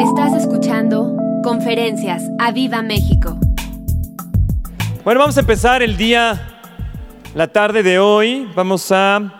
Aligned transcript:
Estás 0.00 0.34
escuchando 0.34 1.16
Conferencias 1.42 2.22
a 2.38 2.52
Viva 2.52 2.82
México. 2.82 3.38
Bueno, 5.04 5.20
vamos 5.20 5.38
a 5.38 5.40
empezar 5.40 5.82
el 5.82 5.96
día, 5.96 6.60
la 7.34 7.48
tarde 7.48 7.82
de 7.82 7.98
hoy. 7.98 8.46
Vamos 8.54 8.92
a 8.92 9.32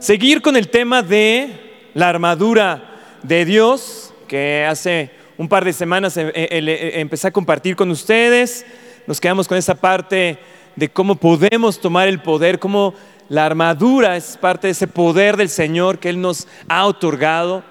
seguir 0.00 0.42
con 0.42 0.56
el 0.56 0.68
tema 0.68 1.02
de 1.02 1.90
la 1.94 2.08
armadura 2.08 2.82
de 3.22 3.44
Dios, 3.44 4.12
que 4.26 4.66
hace 4.68 5.12
un 5.38 5.48
par 5.48 5.64
de 5.64 5.72
semanas 5.72 6.16
eh, 6.16 6.32
eh, 6.34 6.48
eh, 6.50 6.92
empecé 6.96 7.28
a 7.28 7.32
compartir 7.32 7.76
con 7.76 7.90
ustedes. 7.92 8.66
Nos 9.06 9.20
quedamos 9.20 9.46
con 9.46 9.56
esa 9.56 9.76
parte 9.76 10.38
de 10.74 10.88
cómo 10.88 11.14
podemos 11.14 11.80
tomar 11.80 12.08
el 12.08 12.20
poder, 12.20 12.58
cómo 12.58 12.94
la 13.28 13.46
armadura 13.46 14.16
es 14.16 14.36
parte 14.36 14.66
de 14.66 14.72
ese 14.72 14.88
poder 14.88 15.36
del 15.36 15.48
Señor 15.48 16.00
que 16.00 16.08
Él 16.08 16.20
nos 16.20 16.48
ha 16.68 16.86
otorgado, 16.86 17.62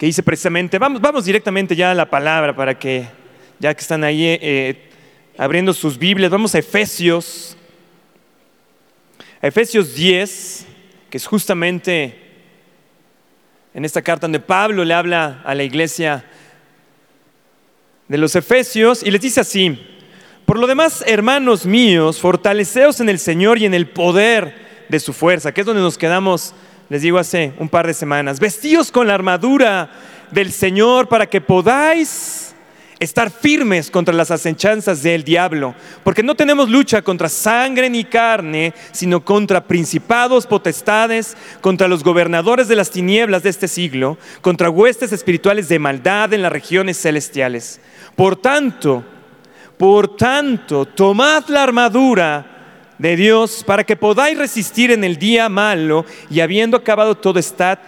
que 0.00 0.06
dice 0.06 0.22
precisamente, 0.22 0.78
vamos, 0.78 0.98
vamos 0.98 1.26
directamente 1.26 1.76
ya 1.76 1.90
a 1.90 1.94
la 1.94 2.08
palabra 2.08 2.56
para 2.56 2.78
que, 2.78 3.06
ya 3.58 3.74
que 3.74 3.82
están 3.82 4.02
ahí 4.02 4.24
eh, 4.24 4.88
abriendo 5.36 5.74
sus 5.74 5.98
Biblias, 5.98 6.30
vamos 6.30 6.54
a 6.54 6.58
Efesios, 6.58 7.54
a 9.42 9.46
Efesios 9.46 9.94
10, 9.94 10.66
que 11.10 11.18
es 11.18 11.26
justamente 11.26 12.18
en 13.74 13.84
esta 13.84 14.00
carta 14.00 14.22
donde 14.22 14.40
Pablo 14.40 14.86
le 14.86 14.94
habla 14.94 15.42
a 15.44 15.54
la 15.54 15.64
iglesia 15.64 16.24
de 18.08 18.16
los 18.16 18.34
Efesios 18.34 19.02
y 19.02 19.10
les 19.10 19.20
dice 19.20 19.42
así, 19.42 19.86
por 20.46 20.58
lo 20.58 20.66
demás, 20.66 21.04
hermanos 21.06 21.66
míos, 21.66 22.18
fortaleceos 22.18 23.00
en 23.00 23.10
el 23.10 23.18
Señor 23.18 23.58
y 23.58 23.66
en 23.66 23.74
el 23.74 23.86
poder 23.86 24.86
de 24.88 24.98
su 24.98 25.12
fuerza, 25.12 25.52
que 25.52 25.60
es 25.60 25.66
donde 25.66 25.82
nos 25.82 25.98
quedamos, 25.98 26.54
les 26.90 27.02
digo, 27.02 27.18
hace 27.18 27.54
un 27.58 27.68
par 27.68 27.86
de 27.86 27.94
semanas. 27.94 28.40
Vestíos 28.40 28.90
con 28.90 29.06
la 29.06 29.14
armadura 29.14 29.90
del 30.32 30.52
Señor 30.52 31.08
para 31.08 31.26
que 31.26 31.40
podáis 31.40 32.52
estar 32.98 33.30
firmes 33.30 33.92
contra 33.92 34.12
las 34.12 34.32
asechanzas 34.32 35.02
del 35.02 35.22
diablo, 35.22 35.74
porque 36.02 36.24
no 36.24 36.34
tenemos 36.34 36.68
lucha 36.68 37.00
contra 37.00 37.28
sangre 37.28 37.88
ni 37.88 38.04
carne, 38.04 38.74
sino 38.90 39.24
contra 39.24 39.64
principados, 39.64 40.48
potestades, 40.48 41.36
contra 41.60 41.88
los 41.88 42.02
gobernadores 42.02 42.66
de 42.66 42.76
las 42.76 42.90
tinieblas 42.90 43.44
de 43.44 43.50
este 43.50 43.68
siglo, 43.68 44.18
contra 44.42 44.68
huestes 44.68 45.12
espirituales 45.12 45.68
de 45.68 45.78
maldad 45.78 46.34
en 46.34 46.42
las 46.42 46.52
regiones 46.52 47.00
celestiales. 47.00 47.80
Por 48.16 48.34
tanto, 48.36 49.04
por 49.78 50.16
tanto, 50.16 50.86
tomad 50.86 51.44
la 51.48 51.62
armadura 51.62 52.49
de 53.00 53.16
Dios 53.16 53.64
para 53.66 53.82
que 53.82 53.96
podáis 53.96 54.36
resistir 54.36 54.90
en 54.90 55.04
el 55.04 55.16
día 55.16 55.48
malo 55.48 56.04
y 56.28 56.40
habiendo 56.40 56.76
acabado 56.76 57.16
todo, 57.16 57.38
estad 57.38 57.78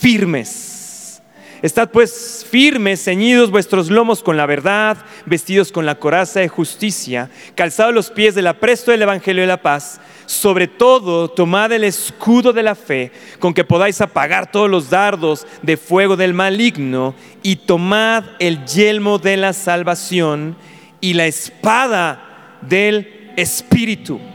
firmes. 0.00 1.20
Estad 1.60 1.90
pues 1.90 2.44
firmes, 2.50 3.04
ceñidos 3.04 3.50
vuestros 3.50 3.90
lomos 3.90 4.22
con 4.22 4.36
la 4.36 4.46
verdad, 4.46 4.96
vestidos 5.26 5.70
con 5.70 5.86
la 5.86 5.94
coraza 5.94 6.40
de 6.40 6.48
justicia, 6.48 7.30
calzados 7.54 7.94
los 7.94 8.10
pies 8.10 8.34
del 8.34 8.48
apresto 8.48 8.90
del 8.90 9.02
Evangelio 9.02 9.42
de 9.42 9.46
la 9.46 9.62
paz. 9.62 10.00
Sobre 10.26 10.66
todo, 10.66 11.28
tomad 11.28 11.70
el 11.70 11.84
escudo 11.84 12.52
de 12.52 12.62
la 12.62 12.74
fe, 12.74 13.12
con 13.38 13.52
que 13.52 13.64
podáis 13.64 14.00
apagar 14.00 14.50
todos 14.50 14.70
los 14.70 14.88
dardos 14.90 15.46
de 15.60 15.76
fuego 15.76 16.16
del 16.16 16.32
maligno, 16.32 17.14
y 17.42 17.56
tomad 17.56 18.24
el 18.38 18.64
yelmo 18.64 19.18
de 19.18 19.36
la 19.36 19.52
salvación 19.52 20.56
y 21.00 21.12
la 21.12 21.26
espada 21.26 22.58
del 22.62 23.34
Espíritu. 23.36 24.31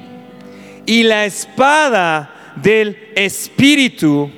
Y 0.87 1.03
la 1.03 1.25
espada 1.25 2.53
del 2.55 3.11
Espíritu. 3.13 4.31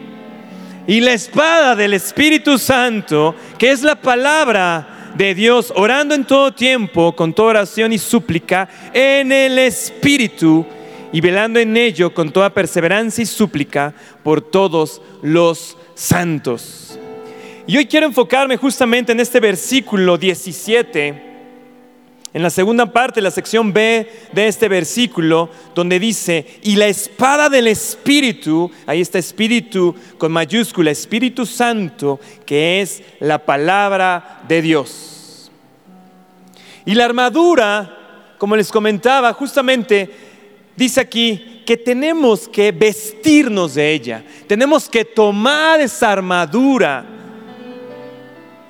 Y 0.88 1.00
la 1.00 1.14
espada 1.14 1.76
del 1.76 1.94
Espíritu 1.94 2.58
Santo, 2.58 3.36
que 3.60 3.70
es 3.70 3.84
la 3.84 3.96
palabra 3.96 5.14
de 5.16 5.36
Dios, 5.36 5.72
orando 5.76 6.16
en 6.16 6.26
todo 6.26 6.52
tiempo, 6.52 7.16
con 7.16 7.34
toda 7.34 7.50
oración 7.50 7.94
y 7.94 8.00
súplica, 8.00 8.68
en 8.94 9.32
el 9.32 9.60
Espíritu, 9.60 10.66
y 11.12 11.22
velando 11.22 11.60
en 11.60 11.78
ello 11.78 12.14
con 12.14 12.32
toda 12.32 12.52
perseverancia 12.52 13.22
y 13.22 13.28
súplica 13.28 13.94
por 14.24 14.42
todos 14.42 15.04
los 15.22 15.78
santos. 15.94 17.00
Y 17.68 17.78
hoy 17.78 17.86
quiero 17.86 18.08
enfocarme 18.08 18.58
justamente 18.58 19.12
en 19.12 19.20
este 19.20 19.40
versículo 19.40 20.18
17 20.18 21.29
en 22.32 22.44
la 22.44 22.52
segunda 22.52 22.86
parte, 22.86 23.22
la 23.22 23.32
sección 23.32 23.74
B 23.74 24.08
de 24.32 24.48
este 24.48 24.68
versículo, 24.68 25.50
donde 25.74 26.00
dice, 26.00 26.46
y 26.62 26.76
la 26.76 26.88
espada 26.88 27.50
del 27.50 27.68
Espíritu, 27.68 28.70
ahí 28.86 29.02
está 29.02 29.18
Espíritu 29.18 29.96
con 30.20 30.32
mayúscula, 30.32 30.92
Espíritu 30.92 31.48
Santo, 31.48 32.20
que 32.46 32.82
es 32.82 33.02
la 33.20 33.40
palabra 33.40 34.44
de 34.48 34.62
Dios. 34.62 35.52
Y 36.86 36.94
la 36.94 37.06
armadura, 37.06 38.36
como 38.38 38.56
les 38.56 38.72
comentaba, 38.72 39.34
justamente 39.34 40.10
dice 40.76 41.02
aquí 41.02 41.64
que 41.66 41.78
tenemos 41.78 42.48
que 42.48 42.72
vestirnos 42.72 43.74
de 43.74 43.92
ella, 43.92 44.24
tenemos 44.48 44.88
que 44.88 45.04
tomar 45.04 45.82
esa 45.82 46.12
armadura 46.12 47.19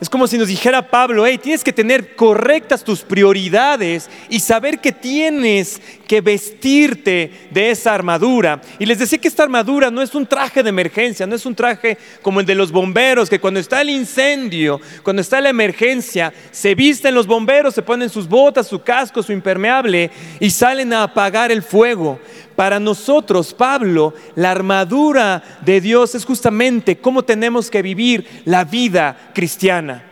es 0.02 0.10
como 0.10 0.28
si 0.28 0.38
nos 0.38 0.48
dijera 0.48 0.90
Pablo, 0.90 1.26
hey, 1.26 1.38
tienes 1.38 1.64
que 1.64 1.74
tener 1.74 2.16
correctas 2.16 2.84
tus 2.84 3.02
prioridades 3.02 4.10
y 4.30 4.40
saber 4.40 4.80
que 4.80 4.92
tienes 4.92 5.82
que 6.10 6.22
vestirte 6.22 7.32
de 7.52 7.70
esa 7.70 7.94
armadura. 7.94 8.60
Y 8.80 8.88
les 8.88 8.98
decía 8.98 9.20
que 9.20 9.28
esta 9.28 9.44
armadura 9.44 9.92
no 9.92 10.02
es 10.02 10.16
un 10.16 10.26
traje 10.26 10.64
de 10.64 10.70
emergencia, 10.70 11.28
no 11.28 11.36
es 11.36 11.46
un 11.46 11.54
traje 11.54 12.00
como 12.24 12.40
el 12.40 12.48
de 12.48 12.56
los 12.56 12.72
bomberos, 12.72 13.30
que 13.30 13.40
cuando 13.40 13.60
está 13.60 13.82
el 13.82 13.92
incendio, 13.92 14.82
cuando 15.04 15.22
está 15.22 15.40
la 15.40 15.50
emergencia, 15.50 16.34
se 16.50 16.74
visten 16.74 17.14
los 17.14 17.28
bomberos, 17.28 17.76
se 17.76 17.84
ponen 17.84 18.10
sus 18.10 18.28
botas, 18.28 18.68
su 18.68 18.82
casco, 18.82 19.22
su 19.22 19.32
impermeable 19.32 20.10
y 20.40 20.50
salen 20.50 20.94
a 20.94 21.04
apagar 21.04 21.52
el 21.52 21.62
fuego. 21.62 22.20
Para 22.56 22.80
nosotros, 22.80 23.54
Pablo, 23.54 24.16
la 24.34 24.50
armadura 24.50 25.44
de 25.62 25.80
Dios 25.80 26.16
es 26.16 26.26
justamente 26.26 26.98
cómo 26.98 27.22
tenemos 27.22 27.70
que 27.70 27.84
vivir 27.84 28.26
la 28.46 28.64
vida 28.64 29.30
cristiana. 29.36 30.06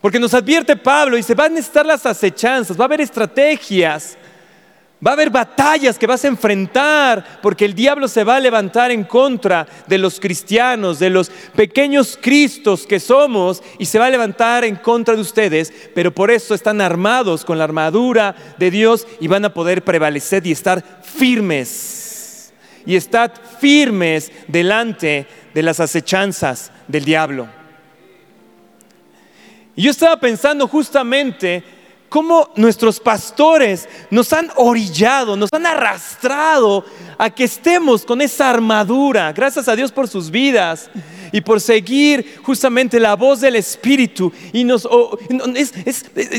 Porque 0.00 0.18
nos 0.18 0.32
advierte 0.32 0.74
Pablo 0.74 1.18
y 1.18 1.22
se 1.22 1.34
van 1.34 1.52
a 1.52 1.56
necesitar 1.56 1.84
las 1.84 2.06
acechanzas, 2.06 2.80
va 2.80 2.84
a 2.84 2.86
haber 2.86 3.02
estrategias, 3.02 4.16
Va 5.04 5.12
a 5.12 5.14
haber 5.14 5.30
batallas 5.30 5.98
que 5.98 6.06
vas 6.06 6.24
a 6.24 6.28
enfrentar 6.28 7.40
porque 7.40 7.64
el 7.64 7.74
diablo 7.74 8.06
se 8.06 8.22
va 8.22 8.36
a 8.36 8.40
levantar 8.40 8.90
en 8.90 9.04
contra 9.04 9.66
de 9.86 9.96
los 9.96 10.20
cristianos, 10.20 10.98
de 10.98 11.08
los 11.08 11.30
pequeños 11.56 12.18
cristos 12.20 12.86
que 12.86 13.00
somos 13.00 13.62
y 13.78 13.86
se 13.86 13.98
va 13.98 14.06
a 14.06 14.10
levantar 14.10 14.62
en 14.64 14.76
contra 14.76 15.14
de 15.14 15.22
ustedes, 15.22 15.72
pero 15.94 16.12
por 16.12 16.30
eso 16.30 16.54
están 16.54 16.82
armados 16.82 17.46
con 17.46 17.56
la 17.56 17.64
armadura 17.64 18.34
de 18.58 18.70
Dios 18.70 19.06
y 19.20 19.28
van 19.28 19.46
a 19.46 19.54
poder 19.54 19.84
prevalecer 19.84 20.46
y 20.46 20.52
estar 20.52 21.00
firmes. 21.02 22.52
Y 22.84 22.96
estar 22.96 23.32
firmes 23.58 24.30
delante 24.48 25.26
de 25.54 25.62
las 25.62 25.80
acechanzas 25.80 26.72
del 26.88 27.04
diablo. 27.06 27.48
Y 29.76 29.82
yo 29.82 29.90
estaba 29.90 30.18
pensando 30.20 30.68
justamente 30.68 31.64
cómo 32.10 32.50
nuestros 32.56 33.00
pastores 33.00 33.88
nos 34.10 34.34
han 34.34 34.50
orillado, 34.56 35.36
nos 35.36 35.48
han 35.52 35.64
arrastrado 35.64 36.84
a 37.16 37.30
que 37.30 37.44
estemos 37.44 38.04
con 38.04 38.20
esa 38.20 38.50
armadura. 38.50 39.32
Gracias 39.32 39.68
a 39.68 39.76
Dios 39.76 39.90
por 39.92 40.08
sus 40.08 40.30
vidas 40.30 40.90
y 41.32 41.40
por 41.40 41.60
seguir 41.60 42.40
justamente 42.42 42.98
la 42.98 43.14
voz 43.14 43.40
del 43.40 43.56
Espíritu. 43.56 44.32
Y 44.52 44.64
nos, 44.64 44.82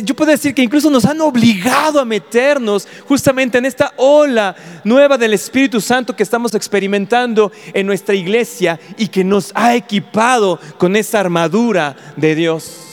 yo 0.04 0.16
puedo 0.16 0.32
decir 0.32 0.54
que 0.54 0.62
incluso 0.62 0.90
nos 0.90 1.06
han 1.06 1.22
obligado 1.22 2.00
a 2.00 2.06
meternos 2.06 2.88
justamente 3.08 3.58
en 3.58 3.66
esta 3.66 3.94
ola 3.96 4.56
nueva 4.84 5.18
del 5.18 5.34
Espíritu 5.34 5.80
Santo 5.80 6.16
que 6.16 6.24
estamos 6.24 6.54
experimentando 6.54 7.52
en 7.74 7.88
nuestra 7.88 8.14
iglesia 8.14 8.78
y 8.98 9.08
que 9.08 9.24
nos 9.24 9.52
ha 9.56 9.74
equipado 9.74 10.60
con 10.78 10.98
esa 10.98 11.22
armadura 11.22 11.96
de 12.18 12.36
Dios. 12.36 12.91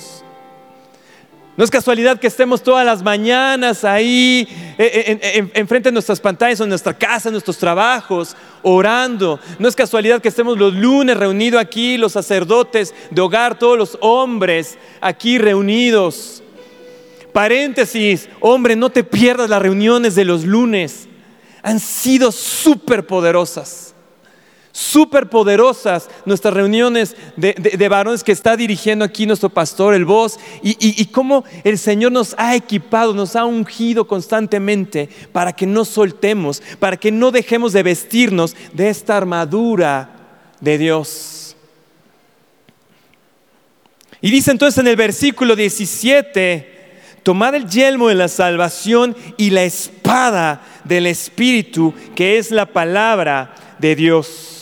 No 1.59 1.65
es 1.65 1.73
casualidad 1.73 2.21
que 2.21 2.29
estemos 2.29 2.63
todas 2.63 2.87
las 2.87 3.03
mañanas 3.03 3.83
ahí 3.83 4.47
eh, 4.79 5.19
eh, 5.21 5.51
enfrente 5.55 5.89
de 5.89 5.93
nuestras 5.93 6.21
pantallas 6.21 6.61
en 6.61 6.69
nuestra 6.69 6.97
casa, 6.97 7.31
en 7.31 7.33
nuestros 7.33 7.59
trabajos, 7.59 8.37
orando. 8.63 9.41
No 9.59 9.67
es 9.67 9.75
casualidad 9.75 10.23
que 10.23 10.29
estemos 10.29 10.57
los 10.57 10.73
lunes 10.73 11.17
reunidos 11.17 11.61
aquí, 11.61 11.99
los 11.99 12.13
sacerdotes 12.13 12.95
de 13.11 13.21
hogar, 13.21 13.59
todos 13.59 13.77
los 13.77 13.99
hombres 14.01 14.79
aquí 15.01 15.37
reunidos. 15.37 16.45
Paréntesis, 17.33 18.29
hombre, 18.39 18.77
no 18.77 18.91
te 18.91 19.03
pierdas 19.03 19.51
las 19.51 19.61
reuniones 19.61 20.15
de 20.15 20.25
los 20.25 20.45
lunes. 20.45 21.09
Han 21.65 21.81
sido 21.81 22.31
súper 22.31 23.05
poderosas 23.05 23.88
súper 24.73 25.29
poderosas 25.29 26.09
nuestras 26.25 26.55
reuniones 26.55 27.17
de, 27.37 27.89
varones 27.89 28.23
que 28.23 28.33
está 28.33 28.57
dirigiendo 28.57 29.05
aquí 29.05 29.27
nuestro 29.27 29.49
pastor, 29.49 29.95
el 29.95 30.05
voz, 30.05 30.39
y, 30.63 30.77
y, 30.79 31.05
cómo 31.07 31.45
el 31.65 31.79
Señor 31.79 32.13
nos 32.13 32.35
ha 32.39 32.55
equipado, 32.55 33.15
nos 33.15 33.35
ha 33.37 33.45
ungido 33.45 34.07
constantemente 34.07 35.09
para 35.33 35.53
que 35.53 35.67
no 35.67 35.85
soltemos, 35.85 36.63
para 36.79 36.97
que 36.97 37.11
no 37.11 37.31
dejemos 37.31 37.73
de 37.73 37.83
vestirnos 37.83 38.55
de 38.73 38.89
esta 38.89 39.17
armadura 39.17 40.11
de 40.61 40.79
Dios. 40.79 41.57
Y 44.21 44.31
dice 44.31 44.51
entonces 44.51 44.79
en 44.79 44.89
el 44.89 44.97
versículo 44.97 45.55
17, 45.55 46.77
tomad 47.23 47.55
el 47.55 47.69
yelmo 47.69 48.09
de 48.09 48.17
la 48.17 48.29
salvación 48.29 49.17
y 49.37 49.51
la 49.51 49.63
espada 49.63 50.63
del 50.85 51.07
Espíritu, 51.07 51.95
que 52.17 52.39
es 52.39 52.51
la 52.51 52.67
palabra 52.67 53.55
de 53.79 53.95
Dios. 53.95 54.58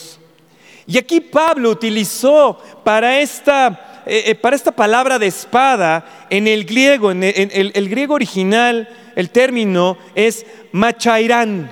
Y 0.87 0.97
aquí 0.97 1.19
Pablo 1.19 1.69
utilizó 1.69 2.57
para 2.85 3.19
esta, 3.19 4.03
eh, 4.05 4.23
eh, 4.27 4.35
para 4.35 4.55
esta 4.55 4.71
palabra 4.71 5.19
de 5.19 5.27
espada 5.27 6.27
en 6.29 6.47
el 6.47 6.63
griego, 6.63 7.11
en 7.11 7.23
el, 7.23 7.89
griego 7.89 8.13
original, 8.13 8.87
el 9.13 9.29
término 9.29 9.97
es 10.15 10.45
machairán. 10.71 11.69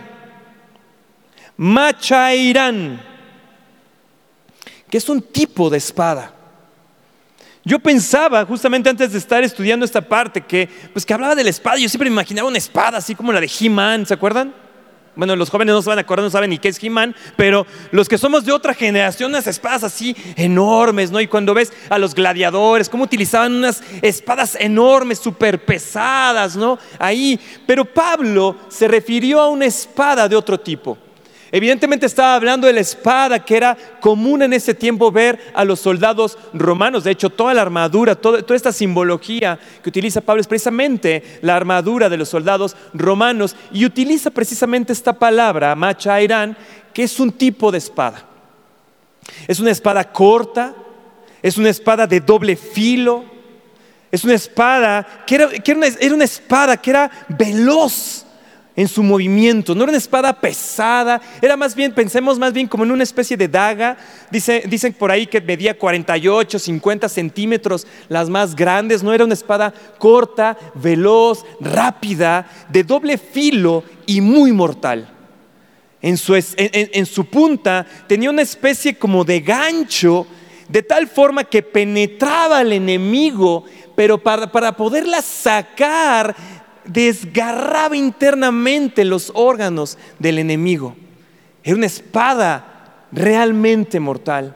Machairán, 1.55 3.01
que 4.89 4.97
es 4.97 5.07
un 5.07 5.21
tipo 5.21 5.69
de 5.69 5.77
espada. 5.77 6.33
Yo 7.63 7.79
pensaba, 7.79 8.45
justamente 8.45 8.89
antes 8.89 9.13
de 9.13 9.17
estar 9.17 9.45
estudiando 9.45 9.85
esta 9.85 10.01
parte, 10.01 10.41
que, 10.41 10.67
pues, 10.91 11.05
que 11.05 11.13
hablaba 11.13 11.35
de 11.35 11.43
la 11.45 11.49
espada. 11.49 11.77
Yo 11.77 11.87
siempre 11.87 12.09
me 12.09 12.15
imaginaba 12.15 12.49
una 12.49 12.57
espada 12.57 12.97
así 12.97 13.15
como 13.15 13.31
la 13.31 13.39
de 13.39 13.49
He-Man, 13.59 14.05
¿se 14.05 14.13
acuerdan? 14.13 14.64
Bueno, 15.15 15.35
los 15.35 15.49
jóvenes 15.49 15.73
no 15.73 15.81
se 15.81 15.89
van 15.89 15.97
a 15.97 16.01
acordar, 16.01 16.23
no 16.23 16.29
saben 16.29 16.49
ni 16.49 16.57
qué 16.57 16.67
es 16.67 16.83
He-Man, 16.83 17.15
pero 17.37 17.65
los 17.91 18.09
que 18.09 18.17
somos 18.17 18.43
de 18.43 18.51
otra 18.51 18.73
generación, 18.73 19.31
unas 19.31 19.47
espadas 19.47 19.83
así 19.83 20.15
enormes, 20.35 21.11
¿no? 21.11 21.21
Y 21.21 21.27
cuando 21.27 21.53
ves 21.53 21.71
a 21.89 21.97
los 21.97 22.13
gladiadores, 22.13 22.89
cómo 22.89 23.05
utilizaban 23.05 23.53
unas 23.53 23.81
espadas 24.01 24.57
enormes, 24.59 25.19
súper 25.19 25.63
pesadas, 25.63 26.55
¿no? 26.55 26.77
Ahí. 26.99 27.39
Pero 27.65 27.85
Pablo 27.85 28.57
se 28.67 28.87
refirió 28.87 29.39
a 29.39 29.49
una 29.49 29.65
espada 29.65 30.27
de 30.27 30.35
otro 30.35 30.59
tipo. 30.59 30.97
Evidentemente 31.55 32.05
estaba 32.05 32.35
hablando 32.35 32.67
de 32.67 32.73
la 32.73 32.81
espada 32.81 33.45
que 33.45 33.55
era 33.55 33.77
común 34.01 34.41
en 34.41 34.51
ese 34.51 34.73
tiempo 34.73 35.09
ver 35.09 35.39
a 35.53 35.63
los 35.63 35.79
soldados 35.79 36.37
romanos. 36.51 37.05
De 37.05 37.11
hecho, 37.11 37.29
toda 37.29 37.53
la 37.53 37.61
armadura, 37.61 38.15
toda, 38.15 38.43
esta 38.53 38.73
simbología 38.73 39.57
que 39.81 39.87
utiliza 39.87 40.19
Pablo 40.19 40.41
es 40.41 40.47
precisamente 40.47 41.39
la 41.41 41.55
armadura 41.55 42.09
de 42.09 42.17
los 42.17 42.27
soldados 42.27 42.75
romanos 42.93 43.55
y 43.71 43.85
utiliza 43.85 44.31
precisamente 44.31 44.91
esta 44.91 45.13
palabra, 45.13 45.75
machairán, 45.75 46.57
que 46.93 47.03
es 47.03 47.21
un 47.21 47.31
tipo 47.31 47.71
de 47.71 47.77
espada. 47.77 48.25
Es 49.47 49.61
una 49.61 49.71
espada 49.71 50.11
corta, 50.11 50.75
es 51.41 51.57
una 51.57 51.69
espada 51.69 52.05
de 52.05 52.19
doble 52.19 52.57
filo, 52.57 53.23
es 54.11 54.25
una 54.25 54.33
espada 54.33 55.23
que 55.25 55.35
era, 55.35 55.49
era 56.01 56.15
una 56.15 56.25
espada 56.25 56.75
que 56.75 56.89
era 56.89 57.09
veloz 57.29 58.24
en 58.75 58.87
su 58.87 59.03
movimiento. 59.03 59.73
No 59.73 59.83
era 59.83 59.91
una 59.91 59.97
espada 59.97 60.39
pesada, 60.39 61.21
era 61.41 61.55
más 61.55 61.75
bien, 61.75 61.93
pensemos 61.93 62.37
más 62.37 62.53
bien 62.53 62.67
como 62.67 62.83
en 62.83 62.91
una 62.91 63.03
especie 63.03 63.37
de 63.37 63.47
daga. 63.47 63.97
Dice, 64.29 64.63
dicen 64.67 64.93
por 64.93 65.11
ahí 65.11 65.27
que 65.27 65.41
medía 65.41 65.77
48, 65.77 66.59
50 66.59 67.09
centímetros, 67.09 67.87
las 68.09 68.29
más 68.29 68.55
grandes. 68.55 69.03
No 69.03 69.13
era 69.13 69.25
una 69.25 69.33
espada 69.33 69.73
corta, 69.97 70.57
veloz, 70.75 71.45
rápida, 71.61 72.47
de 72.69 72.83
doble 72.83 73.17
filo 73.17 73.83
y 74.05 74.21
muy 74.21 74.51
mortal. 74.51 75.09
En 76.01 76.17
su, 76.17 76.35
en 76.35 77.05
su 77.05 77.25
punta 77.25 77.85
tenía 78.07 78.29
una 78.29 78.43
especie 78.43 78.95
como 78.95 79.23
de 79.23 79.39
gancho, 79.39 80.27
de 80.67 80.83
tal 80.83 81.07
forma 81.07 81.43
que 81.43 81.63
penetraba 81.63 82.59
al 82.59 82.73
enemigo, 82.73 83.65
pero 83.95 84.17
para, 84.17 84.51
para 84.51 84.75
poderla 84.75 85.21
sacar 85.21 86.35
desgarraba 86.85 87.95
internamente 87.95 89.05
los 89.05 89.31
órganos 89.33 89.97
del 90.19 90.39
enemigo. 90.39 90.95
Era 91.63 91.75
una 91.75 91.85
espada 91.85 93.05
realmente 93.11 93.99
mortal. 93.99 94.55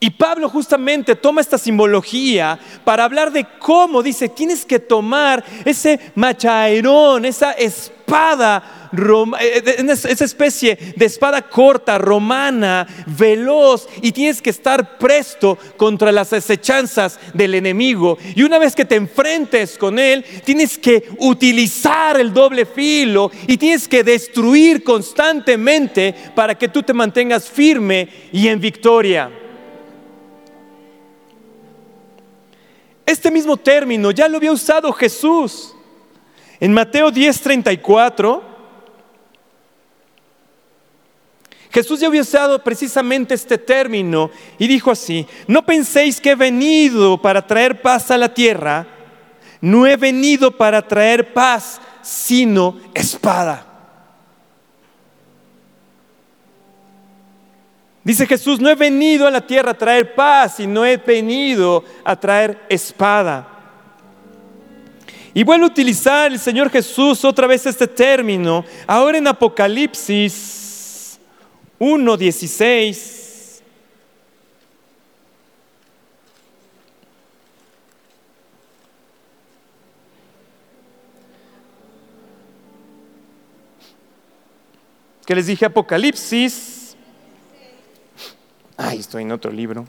Y 0.00 0.10
Pablo 0.10 0.48
justamente 0.48 1.16
toma 1.16 1.40
esta 1.40 1.58
simbología 1.58 2.58
para 2.84 3.04
hablar 3.04 3.32
de 3.32 3.44
cómo 3.58 4.02
dice, 4.02 4.28
tienes 4.28 4.64
que 4.64 4.78
tomar 4.78 5.44
ese 5.64 5.98
machaerón, 6.14 7.24
esa 7.24 7.52
espada 7.52 8.78
eh, 9.40 9.62
eh, 9.66 9.86
esa 9.88 10.24
especie 10.24 10.78
de 10.96 11.04
espada 11.04 11.42
corta, 11.42 11.98
romana, 11.98 12.86
veloz, 13.06 13.88
y 14.00 14.12
tienes 14.12 14.40
que 14.40 14.50
estar 14.50 14.98
presto 14.98 15.58
contra 15.76 16.12
las 16.12 16.32
acechanzas 16.32 17.18
del 17.34 17.54
enemigo. 17.54 18.18
Y 18.34 18.44
una 18.44 18.58
vez 18.58 18.74
que 18.74 18.84
te 18.84 18.94
enfrentes 18.94 19.76
con 19.76 19.98
él, 19.98 20.24
tienes 20.44 20.78
que 20.78 21.08
utilizar 21.18 22.18
el 22.18 22.32
doble 22.32 22.66
filo 22.66 23.30
y 23.46 23.56
tienes 23.56 23.88
que 23.88 24.02
destruir 24.02 24.84
constantemente 24.84 26.14
para 26.34 26.56
que 26.56 26.68
tú 26.68 26.82
te 26.82 26.94
mantengas 26.94 27.48
firme 27.48 28.08
y 28.32 28.48
en 28.48 28.60
victoria. 28.60 29.30
Este 33.08 33.30
mismo 33.30 33.56
término 33.56 34.10
ya 34.10 34.28
lo 34.28 34.36
había 34.36 34.52
usado 34.52 34.92
Jesús. 34.92 35.74
En 36.60 36.74
Mateo 36.74 37.10
10:34 37.10 38.42
Jesús 41.70 42.00
ya 42.00 42.08
había 42.08 42.20
usado 42.20 42.62
precisamente 42.62 43.32
este 43.32 43.56
término 43.56 44.30
y 44.58 44.66
dijo 44.66 44.90
así, 44.90 45.26
no 45.46 45.64
penséis 45.64 46.20
que 46.20 46.32
he 46.32 46.34
venido 46.34 47.16
para 47.22 47.46
traer 47.46 47.80
paz 47.80 48.10
a 48.10 48.18
la 48.18 48.34
tierra, 48.34 48.86
no 49.62 49.86
he 49.86 49.96
venido 49.96 50.54
para 50.54 50.86
traer 50.86 51.32
paz, 51.32 51.80
sino 52.02 52.78
espada. 52.92 53.67
Dice 58.04 58.26
Jesús, 58.26 58.60
no 58.60 58.70
he 58.70 58.74
venido 58.74 59.26
a 59.26 59.30
la 59.30 59.46
tierra 59.46 59.72
a 59.72 59.78
traer 59.78 60.14
paz, 60.14 60.60
no 60.60 60.84
he 60.86 60.96
venido 60.96 61.84
a 62.04 62.16
traer 62.16 62.64
espada. 62.68 63.46
Y 65.34 65.42
vuelve 65.44 65.64
a 65.64 65.68
utilizar 65.68 66.32
el 66.32 66.38
Señor 66.38 66.70
Jesús 66.70 67.24
otra 67.24 67.46
vez 67.46 67.66
este 67.66 67.86
término, 67.86 68.64
ahora 68.86 69.18
en 69.18 69.26
Apocalipsis 69.26 71.18
1.16. 71.78 73.18
Que 85.26 85.34
les 85.34 85.46
dije 85.46 85.66
Apocalipsis. 85.66 86.77
Ay, 88.80 89.00
estoy 89.00 89.24
en 89.24 89.32
otro 89.32 89.50
libro. 89.50 89.84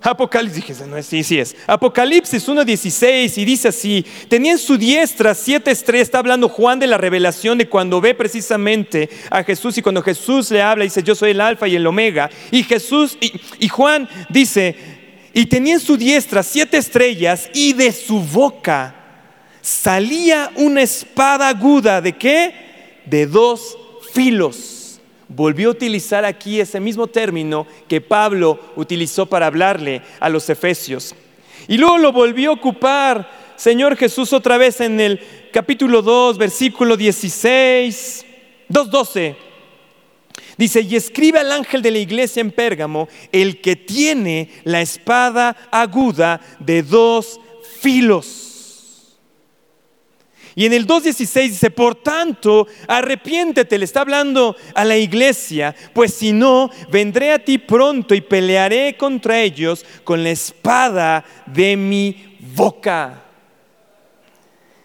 Apocalipsis, 0.00 0.66
dije, 0.66 0.86
no 0.86 0.96
es, 0.96 1.04
sí, 1.04 1.22
sí 1.22 1.38
es. 1.38 1.54
Apocalipsis 1.66 2.48
1.16 2.48 3.36
y 3.36 3.44
dice 3.44 3.68
así, 3.68 4.06
tenía 4.28 4.52
en 4.52 4.58
su 4.58 4.78
diestra 4.78 5.34
siete 5.34 5.70
estrellas, 5.70 6.06
está 6.06 6.18
hablando 6.18 6.48
Juan 6.48 6.78
de 6.78 6.86
la 6.86 6.96
revelación 6.96 7.58
de 7.58 7.68
cuando 7.68 8.00
ve 8.00 8.14
precisamente 8.14 9.10
a 9.30 9.42
Jesús 9.42 9.76
y 9.76 9.82
cuando 9.82 10.02
Jesús 10.02 10.50
le 10.50 10.62
habla, 10.62 10.84
dice, 10.84 11.02
yo 11.02 11.14
soy 11.14 11.32
el 11.32 11.40
alfa 11.40 11.68
y 11.68 11.76
el 11.76 11.86
omega. 11.86 12.30
Y 12.50 12.62
Jesús, 12.62 13.18
y, 13.20 13.38
y 13.58 13.68
Juan 13.68 14.08
dice, 14.30 14.74
y 15.34 15.44
tenía 15.44 15.74
en 15.74 15.80
su 15.80 15.98
diestra 15.98 16.42
siete 16.42 16.78
estrellas 16.78 17.50
y 17.52 17.74
de 17.74 17.92
su 17.92 18.20
boca 18.20 18.94
salía 19.60 20.52
una 20.54 20.80
espada 20.80 21.48
aguda, 21.48 22.00
¿de 22.00 22.12
qué? 22.14 23.02
De 23.04 23.26
dos 23.26 23.76
filos 24.12 24.75
volvió 25.28 25.68
a 25.68 25.72
utilizar 25.72 26.24
aquí 26.24 26.60
ese 26.60 26.80
mismo 26.80 27.06
término 27.06 27.66
que 27.88 28.00
Pablo 28.00 28.60
utilizó 28.76 29.26
para 29.26 29.46
hablarle 29.46 30.02
a 30.20 30.28
los 30.28 30.48
efesios. 30.48 31.14
Y 31.68 31.78
luego 31.78 31.98
lo 31.98 32.12
volvió 32.12 32.50
a 32.50 32.54
ocupar 32.54 33.28
Señor 33.56 33.96
Jesús 33.96 34.32
otra 34.32 34.58
vez 34.58 34.80
en 34.80 35.00
el 35.00 35.20
capítulo 35.52 36.02
2, 36.02 36.38
versículo 36.38 36.96
16, 36.96 38.26
2.12. 38.68 39.36
Dice, 40.58 40.80
y 40.82 40.96
escribe 40.96 41.38
al 41.38 41.52
ángel 41.52 41.82
de 41.82 41.90
la 41.90 41.98
iglesia 41.98 42.40
en 42.40 42.50
Pérgamo, 42.50 43.08
el 43.32 43.60
que 43.60 43.76
tiene 43.76 44.50
la 44.64 44.80
espada 44.80 45.56
aguda 45.70 46.40
de 46.60 46.82
dos 46.82 47.40
filos 47.80 48.45
y 50.58 50.64
en 50.64 50.72
el 50.72 50.86
2.16 50.86 51.50
dice, 51.50 51.70
por 51.70 51.96
tanto, 51.96 52.66
arrepiéntete, 52.88 53.76
le 53.76 53.84
está 53.84 54.00
hablando 54.00 54.56
a 54.74 54.86
la 54.86 54.96
iglesia, 54.96 55.76
pues 55.92 56.14
si 56.14 56.32
no, 56.32 56.70
vendré 56.90 57.32
a 57.32 57.44
ti 57.44 57.58
pronto 57.58 58.14
y 58.14 58.22
pelearé 58.22 58.96
contra 58.96 59.38
ellos 59.42 59.84
con 60.02 60.24
la 60.24 60.30
espada 60.30 61.26
de 61.44 61.76
mi 61.76 62.38
boca. 62.54 63.22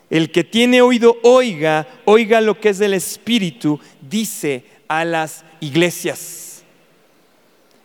El 0.09 0.29
que 0.29 0.43
tiene 0.43 0.81
oído, 0.81 1.15
oiga, 1.23 1.87
oiga 2.03 2.41
lo 2.41 2.59
que 2.59 2.67
es 2.67 2.77
del 2.77 2.93
Espíritu, 2.93 3.79
dice 4.01 4.65
a 4.89 5.05
las 5.05 5.45
iglesias. 5.61 6.65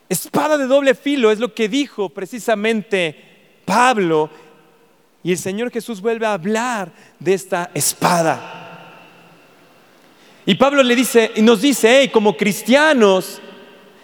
Espada 0.09 0.59
de 0.59 0.66
doble 0.66 0.97
filo 0.97 1.31
es 1.31 1.38
lo 1.38 1.55
que 1.55 1.69
dijo 1.69 2.09
precisamente 2.09 3.37
Pablo 3.64 4.28
y 5.26 5.33
el 5.33 5.38
Señor 5.38 5.73
Jesús 5.73 6.00
vuelve 6.00 6.25
a 6.25 6.35
hablar 6.35 6.92
de 7.18 7.35
esta 7.35 7.68
espada. 7.75 9.00
Y 10.47 10.54
Pablo 10.54 10.85
le 10.85 10.95
dice 10.95 11.33
y 11.35 11.42
nos 11.42 11.61
dice, 11.61 11.99
hey, 11.99 12.11
como 12.11 12.37
cristianos, 12.37 13.40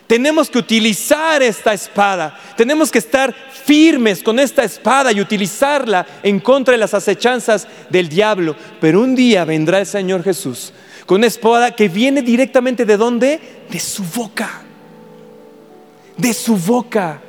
tenemos 0.09 0.51
que 0.51 0.59
utilizar 0.59 1.41
esta 1.41 1.73
espada. 1.75 2.37
Tenemos 2.57 2.91
que 2.91 2.99
estar 2.99 3.33
firmes 3.33 4.21
con 4.21 4.41
esta 4.41 4.65
espada 4.65 5.13
y 5.13 5.21
utilizarla 5.21 6.05
en 6.25 6.41
contra 6.41 6.73
de 6.73 6.79
las 6.79 6.93
acechanzas 6.93 7.69
del 7.89 8.09
diablo. 8.09 8.57
Pero 8.81 9.01
un 9.01 9.15
día 9.15 9.45
vendrá 9.45 9.79
el 9.79 9.87
Señor 9.87 10.25
Jesús 10.25 10.73
con 11.07 11.19
una 11.19 11.29
espada 11.29 11.71
que 11.71 11.89
viene 11.89 12.23
directamente 12.23 12.85
de 12.85 12.97
dónde? 12.97 13.41
De 13.71 13.79
su 13.79 14.03
boca. 14.03 14.65
De 16.17 16.35
su 16.35 16.57
boca 16.57 17.23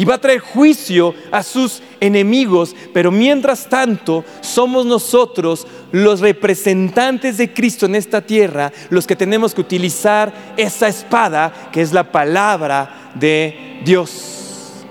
y 0.00 0.06
va 0.06 0.14
a 0.14 0.18
traer 0.18 0.40
juicio 0.40 1.14
a 1.30 1.42
sus 1.42 1.82
enemigos, 2.00 2.74
pero 2.94 3.10
mientras 3.10 3.68
tanto 3.68 4.24
somos 4.40 4.86
nosotros 4.86 5.66
los 5.92 6.20
representantes 6.20 7.36
de 7.36 7.52
Cristo 7.52 7.84
en 7.84 7.94
esta 7.94 8.22
tierra 8.22 8.72
los 8.88 9.06
que 9.06 9.14
tenemos 9.14 9.54
que 9.54 9.60
utilizar 9.60 10.54
esa 10.56 10.88
espada 10.88 11.68
que 11.70 11.82
es 11.82 11.92
la 11.92 12.10
palabra 12.10 13.10
de 13.14 13.82
Dios. 13.84 14.86